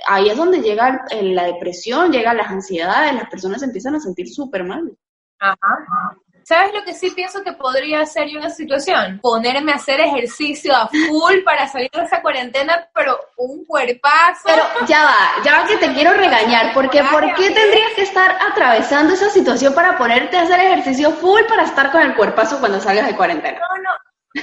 ahí 0.06 0.28
es 0.28 0.36
donde 0.36 0.60
llega 0.60 1.04
la 1.10 1.44
depresión, 1.44 2.10
llegan 2.10 2.36
las 2.36 2.50
ansiedades, 2.50 3.14
las 3.14 3.30
personas 3.30 3.62
empiezan 3.62 3.94
a 3.94 4.00
sentir 4.00 4.28
súper 4.28 4.64
mal. 4.64 4.96
Ajá. 5.38 6.16
¿Sabes 6.48 6.72
lo 6.72 6.84
que 6.84 6.94
sí 6.94 7.10
pienso 7.10 7.42
que 7.42 7.54
podría 7.54 8.02
hacer 8.02 8.28
yo 8.28 8.38
en 8.38 8.44
esa 8.44 8.54
situación? 8.54 9.18
Ponerme 9.20 9.72
a 9.72 9.74
hacer 9.74 9.98
ejercicio 9.98 10.72
a 10.76 10.86
full 10.86 11.42
para 11.44 11.66
salir 11.66 11.90
de 11.90 12.04
esa 12.04 12.22
cuarentena, 12.22 12.88
pero 12.94 13.18
un 13.36 13.64
cuerpazo. 13.64 14.42
Pero 14.44 14.62
ya 14.86 15.02
va, 15.02 15.42
ya 15.44 15.58
va 15.58 15.66
que 15.66 15.76
te 15.76 15.92
quiero 15.92 16.12
regañar, 16.12 16.72
porque 16.72 17.02
¿por 17.02 17.34
qué 17.34 17.50
tendrías 17.50 17.92
que 17.96 18.02
estar 18.02 18.38
atravesando 18.48 19.14
esa 19.14 19.28
situación 19.28 19.74
para 19.74 19.98
ponerte 19.98 20.36
a 20.36 20.42
hacer 20.42 20.60
ejercicio 20.60 21.10
full 21.14 21.42
para 21.48 21.64
estar 21.64 21.90
con 21.90 22.02
el 22.02 22.14
cuerpazo 22.14 22.60
cuando 22.60 22.80
salgas 22.80 23.08
de 23.08 23.16
cuarentena? 23.16 23.58
No, 23.58 23.82
no 23.82 24.42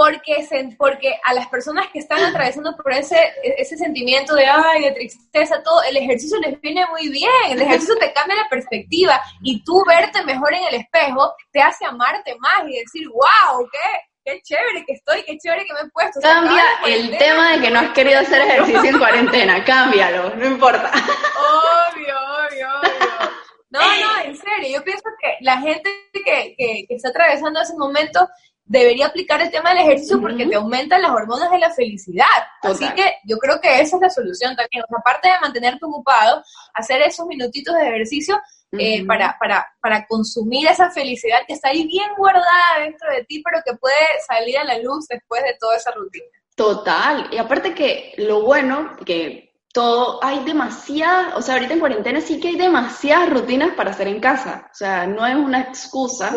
porque, 0.00 0.42
se, 0.46 0.74
porque 0.78 1.20
a 1.22 1.34
las 1.34 1.48
personas 1.48 1.88
que 1.92 1.98
están 1.98 2.24
atravesando 2.24 2.74
por 2.74 2.90
ese, 2.90 3.18
ese 3.58 3.76
sentimiento 3.76 4.34
de, 4.34 4.46
ay, 4.46 4.84
de 4.84 4.92
tristeza, 4.92 5.62
todo, 5.62 5.82
el 5.82 5.94
ejercicio 5.94 6.38
les 6.40 6.58
viene 6.58 6.86
muy 6.86 7.10
bien, 7.10 7.30
el 7.50 7.60
ejercicio 7.60 7.98
te 7.98 8.10
cambia 8.14 8.36
la 8.36 8.48
perspectiva 8.48 9.20
y 9.42 9.62
tú 9.62 9.84
verte 9.86 10.24
mejor 10.24 10.54
en 10.54 10.64
el 10.64 10.74
espejo 10.76 11.34
te 11.52 11.60
hace 11.60 11.84
amarte 11.84 12.34
más 12.38 12.66
y 12.66 12.78
decir, 12.78 13.06
wow, 13.08 13.68
qué, 13.70 13.78
qué 14.24 14.40
chévere 14.40 14.86
que 14.86 14.94
estoy, 14.94 15.22
qué 15.24 15.36
chévere 15.36 15.66
que 15.66 15.74
me 15.74 15.80
he 15.80 15.90
puesto. 15.90 16.18
Cambia 16.22 16.64
el 16.86 17.18
tema 17.18 17.50
de 17.50 17.60
que 17.60 17.70
no 17.70 17.80
has 17.80 17.90
querido 17.90 18.20
hacer 18.20 18.40
ejercicio 18.40 18.84
en 18.84 18.98
cuarentena, 18.98 19.62
cámbialo, 19.66 20.34
no 20.34 20.46
importa. 20.46 20.90
Obvio, 20.94 22.16
obvio, 22.16 22.68
obvio. 22.78 23.30
No, 23.68 23.80
no, 23.80 24.24
en 24.24 24.34
serio, 24.34 24.78
yo 24.78 24.82
pienso 24.82 25.04
que 25.20 25.36
la 25.42 25.58
gente 25.58 25.90
que, 26.12 26.54
que, 26.56 26.86
que 26.88 26.94
está 26.94 27.10
atravesando 27.10 27.60
ese 27.60 27.76
momento 27.76 28.26
debería 28.70 29.06
aplicar 29.06 29.42
el 29.42 29.50
tema 29.50 29.70
del 29.70 29.80
ejercicio 29.80 30.20
porque 30.20 30.46
te 30.46 30.54
aumentan 30.54 31.02
las 31.02 31.10
hormonas 31.10 31.50
de 31.50 31.58
la 31.58 31.70
felicidad. 31.72 32.24
Así 32.62 32.88
que 32.94 33.16
yo 33.24 33.36
creo 33.36 33.60
que 33.60 33.80
esa 33.80 33.96
es 33.96 34.02
la 34.02 34.10
solución 34.10 34.54
también. 34.54 34.84
aparte 34.96 35.28
de 35.28 35.40
mantenerte 35.40 35.84
ocupado, 35.84 36.40
hacer 36.72 37.02
esos 37.02 37.26
minutitos 37.26 37.74
de 37.74 37.88
ejercicio 37.88 38.40
eh, 38.78 39.04
para, 39.04 39.36
para, 39.40 39.66
para 39.80 40.06
consumir 40.06 40.68
esa 40.68 40.88
felicidad 40.92 41.40
que 41.48 41.54
está 41.54 41.70
ahí 41.70 41.84
bien 41.84 42.10
guardada 42.16 42.78
dentro 42.78 43.10
de 43.10 43.24
ti, 43.24 43.42
pero 43.44 43.60
que 43.66 43.76
puede 43.76 43.96
salir 44.28 44.56
a 44.56 44.62
la 44.62 44.78
luz 44.78 45.08
después 45.08 45.42
de 45.42 45.56
toda 45.58 45.76
esa 45.76 45.90
rutina. 45.90 46.26
Total. 46.54 47.28
Y 47.32 47.38
aparte 47.38 47.74
que 47.74 48.14
lo 48.18 48.42
bueno, 48.42 48.96
que 49.04 49.49
todo, 49.72 50.18
hay 50.22 50.40
demasiadas, 50.44 51.34
o 51.36 51.42
sea, 51.42 51.54
ahorita 51.54 51.74
en 51.74 51.80
cuarentena 51.80 52.20
sí 52.20 52.40
que 52.40 52.48
hay 52.48 52.56
demasiadas 52.56 53.30
rutinas 53.30 53.74
para 53.74 53.92
hacer 53.92 54.08
en 54.08 54.20
casa, 54.20 54.68
o 54.70 54.74
sea, 54.74 55.06
no 55.06 55.24
es 55.24 55.36
una 55.36 55.60
excusa. 55.60 56.32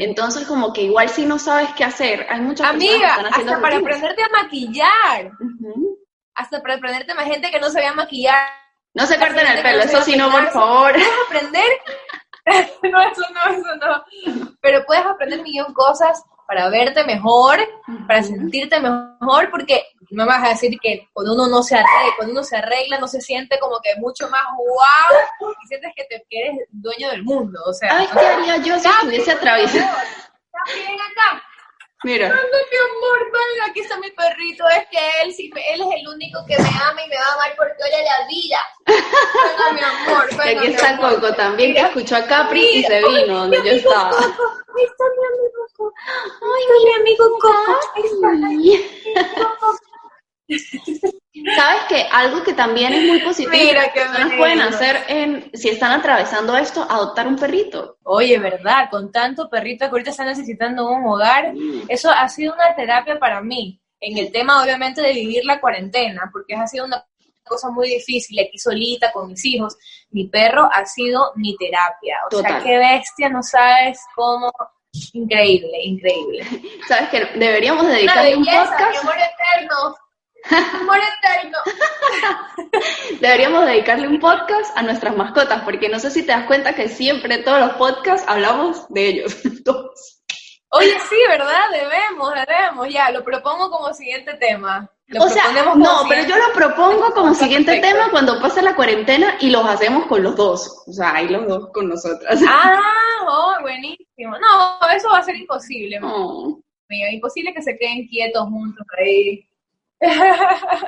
Entonces, 0.00 0.46
como 0.46 0.72
que 0.72 0.82
igual 0.82 1.08
si 1.08 1.24
no 1.24 1.38
sabes 1.38 1.70
qué 1.76 1.84
hacer, 1.84 2.26
hay 2.28 2.40
muchas 2.40 2.70
Amiga, 2.70 2.98
que 2.98 3.06
están 3.06 3.26
haciendo 3.26 3.52
hasta 3.52 3.62
para 3.62 3.76
aprenderte 3.76 4.22
a 4.22 4.42
maquillar. 4.42 5.30
Hasta 6.34 6.60
para 6.60 6.74
aprenderte 6.74 7.12
a 7.12 7.24
gente 7.24 7.50
que 7.50 7.60
no 7.60 7.70
sabía 7.70 7.92
maquillar. 7.92 8.48
No 8.94 9.06
se 9.06 9.18
corten 9.18 9.46
el 9.46 9.62
pelo, 9.62 9.82
eso 9.82 10.02
sí 10.02 10.16
no, 10.16 10.30
por 10.30 10.50
favor. 10.50 10.92
¿Puedes 10.92 11.08
aprender? 11.26 11.70
no, 12.82 13.00
eso 13.00 13.22
no, 13.32 13.52
eso 13.52 13.76
no. 13.76 14.04
Pero 14.60 14.84
puedes 14.86 15.06
aprender 15.06 15.40
millón 15.42 15.72
cosas 15.72 16.22
para 16.52 16.68
verte 16.68 17.02
mejor, 17.04 17.58
para 18.06 18.22
sentirte 18.22 18.78
mejor, 18.78 19.50
porque 19.50 19.86
no 20.10 20.26
me 20.26 20.32
vas 20.32 20.44
a 20.44 20.48
decir 20.50 20.78
que 20.82 21.08
cuando 21.14 21.32
uno 21.32 21.46
no 21.46 21.62
se 21.62 21.76
arregla, 21.76 22.14
cuando 22.16 22.32
uno 22.32 22.44
se 22.44 22.56
arregla 22.56 22.98
no 22.98 23.08
se 23.08 23.22
siente 23.22 23.58
como 23.58 23.80
que 23.80 23.96
mucho 23.96 24.28
más 24.28 24.42
wow 24.58 25.50
y 25.62 25.66
sientes 25.66 25.92
que 25.96 26.04
te 26.04 26.22
eres 26.28 26.68
dueño 26.70 27.10
del 27.10 27.22
mundo, 27.22 27.58
o 27.64 27.72
sea. 27.72 27.96
Ay, 27.96 28.06
¿qué 28.12 28.26
haría 28.26 28.56
yo 28.58 28.78
si 28.78 28.86
estuviese 28.86 29.32
atravesado? 29.32 29.96
También 30.66 31.00
acá. 31.00 31.42
Mira. 32.04 32.28
mi 32.28 32.34
amor, 32.34 33.24
venga, 33.26 33.70
aquí 33.70 33.80
está 33.80 33.96
mi 33.98 34.10
perrito. 34.10 34.64
Es 34.68 34.88
que 34.90 34.98
él, 35.22 35.32
sí, 35.32 35.50
él 35.54 35.80
es 35.80 36.00
el 36.00 36.08
único 36.08 36.44
que 36.46 36.58
me 36.58 36.68
ama 36.68 37.02
y 37.04 37.08
me 37.08 37.16
va 37.16 37.26
a 37.26 37.34
amar 37.34 37.54
porque 37.56 37.82
oye 37.84 38.04
la 38.04 38.26
vida. 38.26 38.58
Venga, 38.86 39.72
mi 39.72 39.80
amor. 39.80 40.28
Venga, 40.36 40.60
aquí 40.60 40.72
está 40.72 40.96
Coco 40.96 41.32
también, 41.34 41.74
que 41.74 41.80
escuchó 41.80 42.16
a 42.16 42.26
Capri 42.26 42.60
y 42.60 42.82
se 42.82 42.98
vino 42.98 43.38
donde 43.38 43.58
yo 43.64 43.72
estaba. 43.72 44.18
Ahí 44.18 44.84
está 44.84 45.04
mi 45.14 45.26
Coco. 45.26 45.51
Ay, 46.42 46.62
mi 46.84 46.92
amigo 47.00 47.24
está. 47.36 47.52
¿Sabes 51.56 51.82
que 51.88 52.02
Algo 52.12 52.42
que 52.42 52.52
también 52.52 52.92
es 52.92 53.04
muy 53.04 53.20
positivo 53.20 53.52
Mira, 53.52 53.92
que 53.92 54.04
nos 54.04 54.34
pueden 54.34 54.60
hacer 54.60 55.04
en, 55.08 55.50
si 55.54 55.70
están 55.70 55.92
atravesando 55.92 56.56
esto, 56.56 56.86
adoptar 56.88 57.26
un 57.26 57.36
perrito. 57.36 57.96
Oye, 58.02 58.38
¿verdad? 58.38 58.88
Con 58.90 59.10
tanto 59.10 59.48
perrito 59.48 59.86
que 59.86 59.90
ahorita 59.90 60.10
están 60.10 60.26
necesitando 60.26 60.90
un 60.90 61.06
hogar, 61.06 61.54
eso 61.88 62.10
ha 62.10 62.28
sido 62.28 62.54
una 62.54 62.74
terapia 62.74 63.18
para 63.18 63.40
mí. 63.40 63.80
En 63.98 64.18
el 64.18 64.30
tema, 64.32 64.62
obviamente, 64.62 65.00
de 65.00 65.12
vivir 65.12 65.44
la 65.44 65.60
cuarentena, 65.60 66.28
porque 66.32 66.54
ha 66.54 66.66
sido 66.66 66.84
una 66.84 67.06
cosa 67.44 67.70
muy 67.70 67.88
difícil 67.88 68.38
aquí 68.40 68.58
solita 68.58 69.10
con 69.12 69.28
mis 69.28 69.44
hijos. 69.44 69.76
Mi 70.10 70.26
perro 70.28 70.68
ha 70.72 70.84
sido 70.84 71.32
mi 71.36 71.56
terapia. 71.56 72.18
O 72.30 72.40
sea, 72.40 72.62
qué 72.62 72.78
bestia, 72.78 73.28
no 73.28 73.42
sabes 73.42 74.00
cómo 74.14 74.52
Increíble, 75.12 75.82
increíble. 75.82 76.46
Sabes 76.88 77.08
que 77.08 77.38
deberíamos 77.38 77.86
dedicarle 77.86 78.36
un 78.36 78.44
podcast. 78.44 79.00
amor 79.02 79.14
eterno. 79.16 79.96
Amor 80.80 80.98
eterno. 80.98 81.58
Deberíamos 83.20 83.64
dedicarle 83.64 84.08
un 84.08 84.18
podcast 84.18 84.76
a 84.76 84.82
nuestras 84.82 85.16
mascotas, 85.16 85.62
porque 85.62 85.88
no 85.88 86.00
sé 86.00 86.10
si 86.10 86.22
te 86.22 86.32
das 86.32 86.46
cuenta 86.46 86.74
que 86.74 86.88
siempre 86.88 87.38
todos 87.38 87.60
los 87.60 87.72
podcasts 87.74 88.28
hablamos 88.28 88.88
de 88.88 89.06
ellos. 89.06 89.36
Oye, 90.70 90.98
sí, 91.08 91.16
¿verdad? 91.28 91.70
Debemos, 91.70 92.34
debemos. 92.34 92.88
Ya, 92.88 93.10
lo 93.12 93.22
propongo 93.22 93.70
como 93.70 93.94
siguiente 93.94 94.34
tema. 94.34 94.90
O 95.20 95.28
sea, 95.28 95.44
no, 95.74 96.04
pero 96.08 96.24
yo 96.26 96.36
lo 96.36 96.52
propongo 96.54 97.12
como 97.14 97.34
siguiente 97.34 97.80
tema 97.80 98.10
cuando 98.10 98.40
pase 98.40 98.62
la 98.62 98.74
cuarentena 98.74 99.36
y 99.40 99.50
los 99.50 99.64
hacemos 99.66 100.06
con 100.06 100.22
los 100.22 100.36
dos. 100.36 100.82
O 100.86 100.92
sea, 100.92 101.14
hay 101.14 101.28
los 101.28 101.46
dos 101.46 101.70
con 101.72 101.88
nosotras. 101.88 102.40
Ah, 102.48 102.80
oh, 103.28 103.54
buenísimo. 103.62 104.36
No, 104.38 104.88
eso 104.90 105.08
va 105.10 105.18
a 105.18 105.22
ser 105.22 105.36
imposible. 105.36 106.00
No. 106.00 106.58
Imposible 107.10 107.54
que 107.54 107.62
se 107.62 107.78
queden 107.78 108.06
quietos 108.06 108.44
juntos 108.48 108.86
ahí 108.98 109.46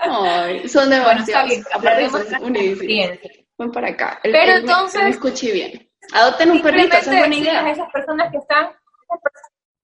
Ay, 0.02 0.68
son 0.68 0.90
demasiados. 0.90 1.48
Bueno, 1.48 1.66
Aparte 1.72 2.10
son. 2.10 2.52
Ven 3.56 3.70
para 3.72 3.88
acá. 3.88 4.20
El- 4.22 4.32
Pero 4.32 4.52
el- 4.52 4.60
entonces- 4.60 5.02
me 5.02 5.10
escuche 5.10 5.52
bien. 5.52 5.88
Adopten 6.12 6.50
un 6.50 6.60
perrito, 6.60 6.96
esa 6.96 7.12
es 7.12 7.28
buena 7.28 7.60
a 7.60 7.70
esas 7.70 7.90
personas 7.90 8.30
que 8.30 8.36
están, 8.36 8.72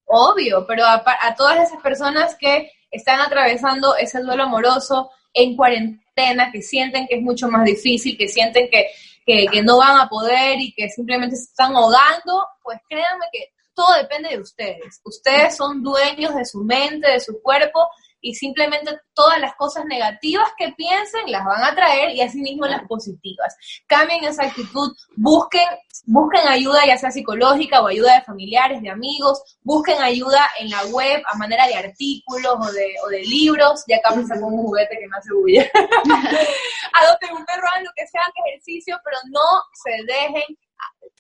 obvio, 0.05 0.67
pero 0.67 0.85
a 0.85 1.35
todas 1.35 1.61
esas 1.67 1.81
personas 1.81 2.37
que 2.37 2.71
están 2.91 3.21
atravesando 3.21 3.97
ese 3.97 4.21
duelo 4.21 4.45
amoroso 4.45 5.11
en 5.33 5.57
cuarentena, 5.57 6.51
que 6.51 6.63
sienten 6.63 7.07
que 7.07 7.17
es 7.17 7.23
mucho 7.23 7.49
más 7.49 7.65
difícil, 7.65 8.19
que 8.19 8.29
sienten 8.29 8.69
que, 8.69 8.89
que, 9.25 9.47
que 9.47 9.63
no 9.63 9.79
van 9.79 9.99
a 9.99 10.09
poder 10.09 10.61
y 10.61 10.73
que 10.73 10.89
simplemente 10.89 11.37
se 11.37 11.45
están 11.45 11.75
ahogando, 11.75 12.47
pues 12.63 12.79
créanme 12.89 13.27
que 13.33 13.53
todo 13.75 13.95
depende 13.95 14.31
de 14.31 14.41
ustedes. 14.41 15.01
Ustedes 15.05 15.57
son 15.57 15.83
dueños 15.83 16.35
de 16.35 16.45
su 16.45 16.63
mente, 16.65 17.11
de 17.11 17.21
su 17.21 17.41
cuerpo 17.41 17.89
y 18.21 18.35
simplemente 18.35 18.99
todas 19.15 19.41
las 19.41 19.55
cosas 19.57 19.85
negativas 19.87 20.49
que 20.59 20.73
piensen 20.73 21.31
las 21.31 21.45
van 21.45 21.63
a 21.65 21.75
traer 21.75 22.11
y 22.15 22.21
asimismo 22.21 22.67
las 22.67 22.87
positivas. 22.87 23.57
Cambien 23.87 24.25
esa 24.25 24.45
actitud, 24.45 24.95
busquen, 25.17 25.67
busquen 26.07 26.47
ayuda 26.49 26.87
ya 26.87 26.97
sea 26.97 27.11
psicológica 27.11 27.83
o 27.83 27.87
ayuda 27.87 28.15
de 28.15 28.23
familiares, 28.23 28.83
de 28.83 28.91
amigos, 28.91 29.43
busquen 29.63 30.01
ayuda 30.01 30.49
en 30.59 30.71
la 30.71 30.85
web 30.87 31.23
a 31.27 31.37
manera 31.37 31.67
de 31.67 31.75
artículos 31.75 32.55
o 32.59 32.73
de, 32.73 32.95
o 33.05 33.09
de 33.09 33.23
libros, 33.23 33.85
ya 33.87 33.97
acá 33.97 34.15
me 34.15 34.27
sacó 34.27 34.47
un 34.47 34.63
juguete 34.63 34.99
que 34.99 35.09
me 35.09 35.17
hace 35.17 35.33
bulla. 35.33 35.71
Adopten 37.03 37.37
un 37.37 37.45
perro, 37.45 37.67
hagan 37.73 37.85
lo 37.85 37.91
que 37.97 38.07
sea, 38.07 38.23
hagan 38.23 38.33
ejercicio, 38.49 39.01
pero 39.05 39.17
no 39.31 39.63
se 39.75 39.91
dejen, 40.05 40.57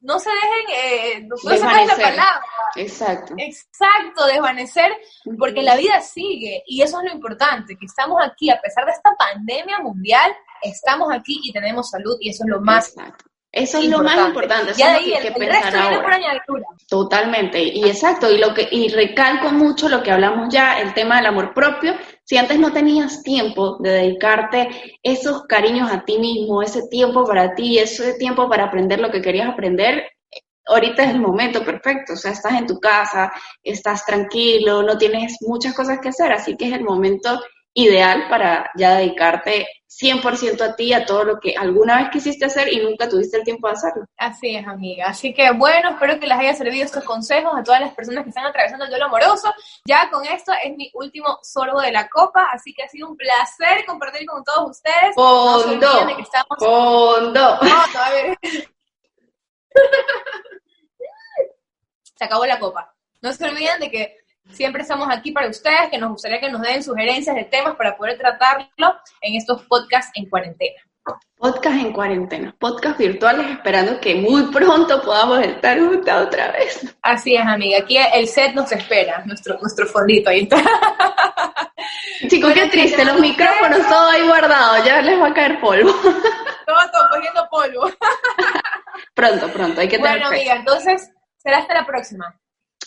no 0.01 0.19
se 0.19 0.31
dejen, 0.31 1.23
eh, 1.23 1.29
no, 1.29 1.37
da 1.51 1.85
la 1.85 1.97
palabra, 1.97 2.41
Exacto. 2.77 3.35
Exacto, 3.37 4.27
desvanecer, 4.27 4.93
porque 5.39 5.63
la 5.63 5.77
vida 5.77 6.01
sigue 6.01 6.63
y 6.67 6.83
eso 6.83 7.01
es 7.01 7.11
lo 7.11 7.15
importante, 7.15 7.77
que 7.77 7.87
estamos 7.87 8.21
aquí, 8.25 8.51
a 8.51 8.61
pesar 8.61 8.85
de 8.87 8.93
esta 8.93 9.15
pandemia 9.17 9.79
mundial, 9.81 10.35
estamos 10.63 11.13
aquí 11.13 11.41
y 11.43 11.53
tenemos 11.53 11.91
salud 11.91 12.17
y 12.21 12.31
eso 12.31 12.45
es 12.45 12.51
lo 12.51 12.61
más 12.61 12.89
Exacto. 12.89 13.25
Eso 13.53 13.79
es 13.79 13.87
lo 13.87 13.99
más 14.05 14.29
importante, 14.29 14.71
eso 14.71 14.79
Ya 14.79 14.97
es 14.97 15.01
lo 15.01 15.05
que 15.05 15.11
el, 15.11 15.17
hay 15.17 15.23
que 15.23 15.29
el 15.29 15.35
pensar 15.35 15.63
resto 15.65 15.79
viene 15.81 15.97
por 15.97 16.05
ahora. 16.05 16.17
añadidura. 16.17 16.67
Totalmente, 16.89 17.61
y 17.61 17.85
exacto, 17.85 18.31
y 18.31 18.39
lo 18.39 18.55
que 18.55 18.69
y 18.71 18.89
recalco 18.89 19.51
mucho 19.51 19.89
lo 19.89 20.05
que 20.05 20.13
hablamos 20.13 20.49
ya, 20.53 20.79
el 20.79 20.95
tema 20.95 21.17
del 21.17 21.27
amor 21.27 21.53
propio. 21.53 21.95
Si 22.31 22.37
antes 22.37 22.61
no 22.61 22.73
tenías 22.73 23.25
tiempo 23.25 23.79
de 23.81 23.90
dedicarte 23.90 24.69
esos 25.03 25.49
cariños 25.49 25.90
a 25.90 26.05
ti 26.05 26.16
mismo, 26.16 26.62
ese 26.62 26.87
tiempo 26.88 27.27
para 27.27 27.57
ti, 27.57 27.77
ese 27.77 28.14
tiempo 28.14 28.49
para 28.49 28.66
aprender 28.66 29.01
lo 29.01 29.11
que 29.11 29.21
querías 29.21 29.49
aprender, 29.49 30.05
ahorita 30.64 31.03
es 31.03 31.11
el 31.11 31.21
momento 31.21 31.64
perfecto, 31.64 32.12
o 32.12 32.16
sea, 32.16 32.31
estás 32.31 32.53
en 32.53 32.69
tu 32.69 32.79
casa, 32.79 33.33
estás 33.64 34.07
tranquilo, 34.07 34.85
no 34.85 34.97
tienes 34.97 35.38
muchas 35.40 35.75
cosas 35.75 35.99
que 35.99 36.11
hacer, 36.11 36.31
así 36.31 36.57
que 36.57 36.69
es 36.69 36.73
el 36.73 36.85
momento 36.85 37.40
ideal 37.75 38.29
para 38.31 38.71
ya 38.77 38.99
dedicarte 38.99 39.66
100% 39.90 40.61
a 40.61 40.76
ti, 40.76 40.92
a 40.92 41.05
todo 41.05 41.24
lo 41.24 41.40
que 41.40 41.57
alguna 41.57 41.98
vez 41.98 42.11
quisiste 42.11 42.44
hacer 42.44 42.72
y 42.72 42.79
nunca 42.79 43.09
tuviste 43.09 43.37
el 43.37 43.44
tiempo 43.44 43.66
de 43.66 43.72
hacerlo. 43.74 44.05
Así 44.16 44.55
es, 44.55 44.66
amiga. 44.66 45.07
Así 45.09 45.35
que 45.35 45.50
bueno, 45.50 45.90
espero 45.90 46.20
que 46.20 46.29
les 46.29 46.38
haya 46.38 46.55
servido 46.55 46.85
estos 46.85 47.03
consejos 47.03 47.53
a 47.57 47.64
todas 47.64 47.81
las 47.81 47.92
personas 47.94 48.22
que 48.22 48.31
están 48.31 48.46
atravesando 48.46 48.85
el 48.85 48.90
duelo 48.90 49.07
amoroso. 49.07 49.53
Ya 49.85 50.09
con 50.11 50.24
esto 50.24 50.53
es 50.64 50.76
mi 50.76 50.90
último 50.94 51.40
sorbo 51.42 51.81
de 51.81 51.90
la 51.90 52.09
copa, 52.09 52.48
así 52.53 52.72
que 52.72 52.85
ha 52.85 52.88
sido 52.88 53.09
un 53.09 53.16
placer 53.16 53.85
compartir 53.85 54.26
con 54.26 54.44
todos 54.44 54.70
ustedes. 54.70 55.16
No 55.16 55.61
Fondo. 55.62 55.90
olviden 55.90 56.07
de 56.07 56.16
que 56.16 56.22
estamos 56.22 56.57
Fondo. 56.59 57.40
No, 57.40 57.61
no. 57.62 58.37
Se 62.16 62.24
acabó 62.26 62.46
la 62.46 62.59
copa. 62.59 62.94
No 63.22 63.33
se 63.33 63.44
olviden 63.44 63.81
de 63.81 63.90
que 63.90 64.16
siempre 64.48 64.83
estamos 64.83 65.09
aquí 65.11 65.33
para 65.33 65.48
ustedes, 65.48 65.90
que 65.90 65.98
nos 65.98 66.11
gustaría 66.11 66.40
que 66.40 66.50
nos 66.50 66.62
den 66.62 66.83
sugerencias 66.83 67.37
de 67.37 67.44
temas 67.44 67.76
para 67.76 67.96
poder 67.96 68.18
tratarlo 68.18 68.96
en 69.20 69.35
estos 69.37 69.62
podcasts 69.66 70.11
en 70.14 70.29
cuarentena. 70.29 70.81
Podcast 71.37 71.76
en 71.76 71.92
cuarentena, 71.92 72.55
podcast 72.59 72.98
virtuales, 72.98 73.46
esperando 73.50 73.98
que 74.00 74.14
muy 74.14 74.42
pronto 74.53 75.03
podamos 75.03 75.40
estar 75.40 75.79
juntas 75.81 76.26
otra 76.26 76.53
vez. 76.53 76.94
Así 77.03 77.35
es, 77.35 77.44
amiga. 77.46 77.79
Aquí 77.79 77.96
el 77.96 78.29
set 78.29 78.55
nos 78.55 78.70
espera, 78.70 79.22
nuestro, 79.24 79.59
nuestro 79.59 79.87
fondito 79.87 80.29
ahí 80.29 80.42
está. 80.42 80.57
Chicos, 82.29 82.50
Bueno, 82.50 82.55
qué 82.55 82.68
triste, 82.68 83.05
los 83.05 83.14
nos 83.14 83.22
micrófonos 83.22 83.79
vemos. 83.79 83.88
todo 83.88 84.09
ahí 84.11 84.26
guardado, 84.26 84.85
ya 84.85 85.00
les 85.00 85.18
va 85.18 85.29
a 85.29 85.35
caer 85.35 85.61
polvo. 85.61 85.90
Todo, 86.66 86.79
todo 86.92 87.03
cogiendo 87.11 87.48
polvo. 87.50 87.90
pronto, 89.14 89.48
pronto, 89.53 89.81
hay 89.81 89.88
que 89.88 89.96
tener 89.98 90.20
Bueno, 90.20 90.26
amiga, 90.29 90.55
entonces 90.55 91.11
será 91.38 91.59
hasta 91.59 91.74
la 91.74 91.85
próxima. 91.85 92.38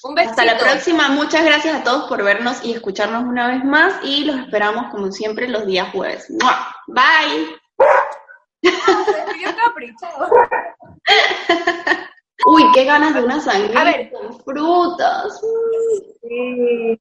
Un 0.03 0.15
besito. 0.15 0.31
Hasta 0.31 0.45
la 0.45 0.57
próxima, 0.57 1.09
muchas 1.09 1.45
gracias 1.45 1.75
a 1.75 1.83
todos 1.83 2.09
por 2.09 2.23
vernos 2.23 2.63
y 2.63 2.73
escucharnos 2.73 3.23
una 3.23 3.47
vez 3.47 3.63
más 3.63 3.93
y 4.03 4.25
los 4.25 4.37
esperamos 4.37 4.91
como 4.91 5.11
siempre 5.11 5.47
los 5.47 5.65
días 5.65 5.89
jueves. 5.91 6.29
¡Mua! 6.29 6.75
Bye. 6.87 7.55
Uy, 12.45 12.63
qué 12.73 12.83
ganas 12.83 13.13
de 13.13 13.23
una 13.23 13.39
sangría 13.39 13.79
A 13.79 13.83
ver. 13.85 14.11
con 14.11 14.37
frutas. 14.41 15.39
Sí, 16.21 16.99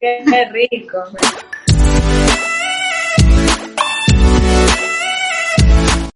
qué 0.00 0.48
rico. 0.52 1.02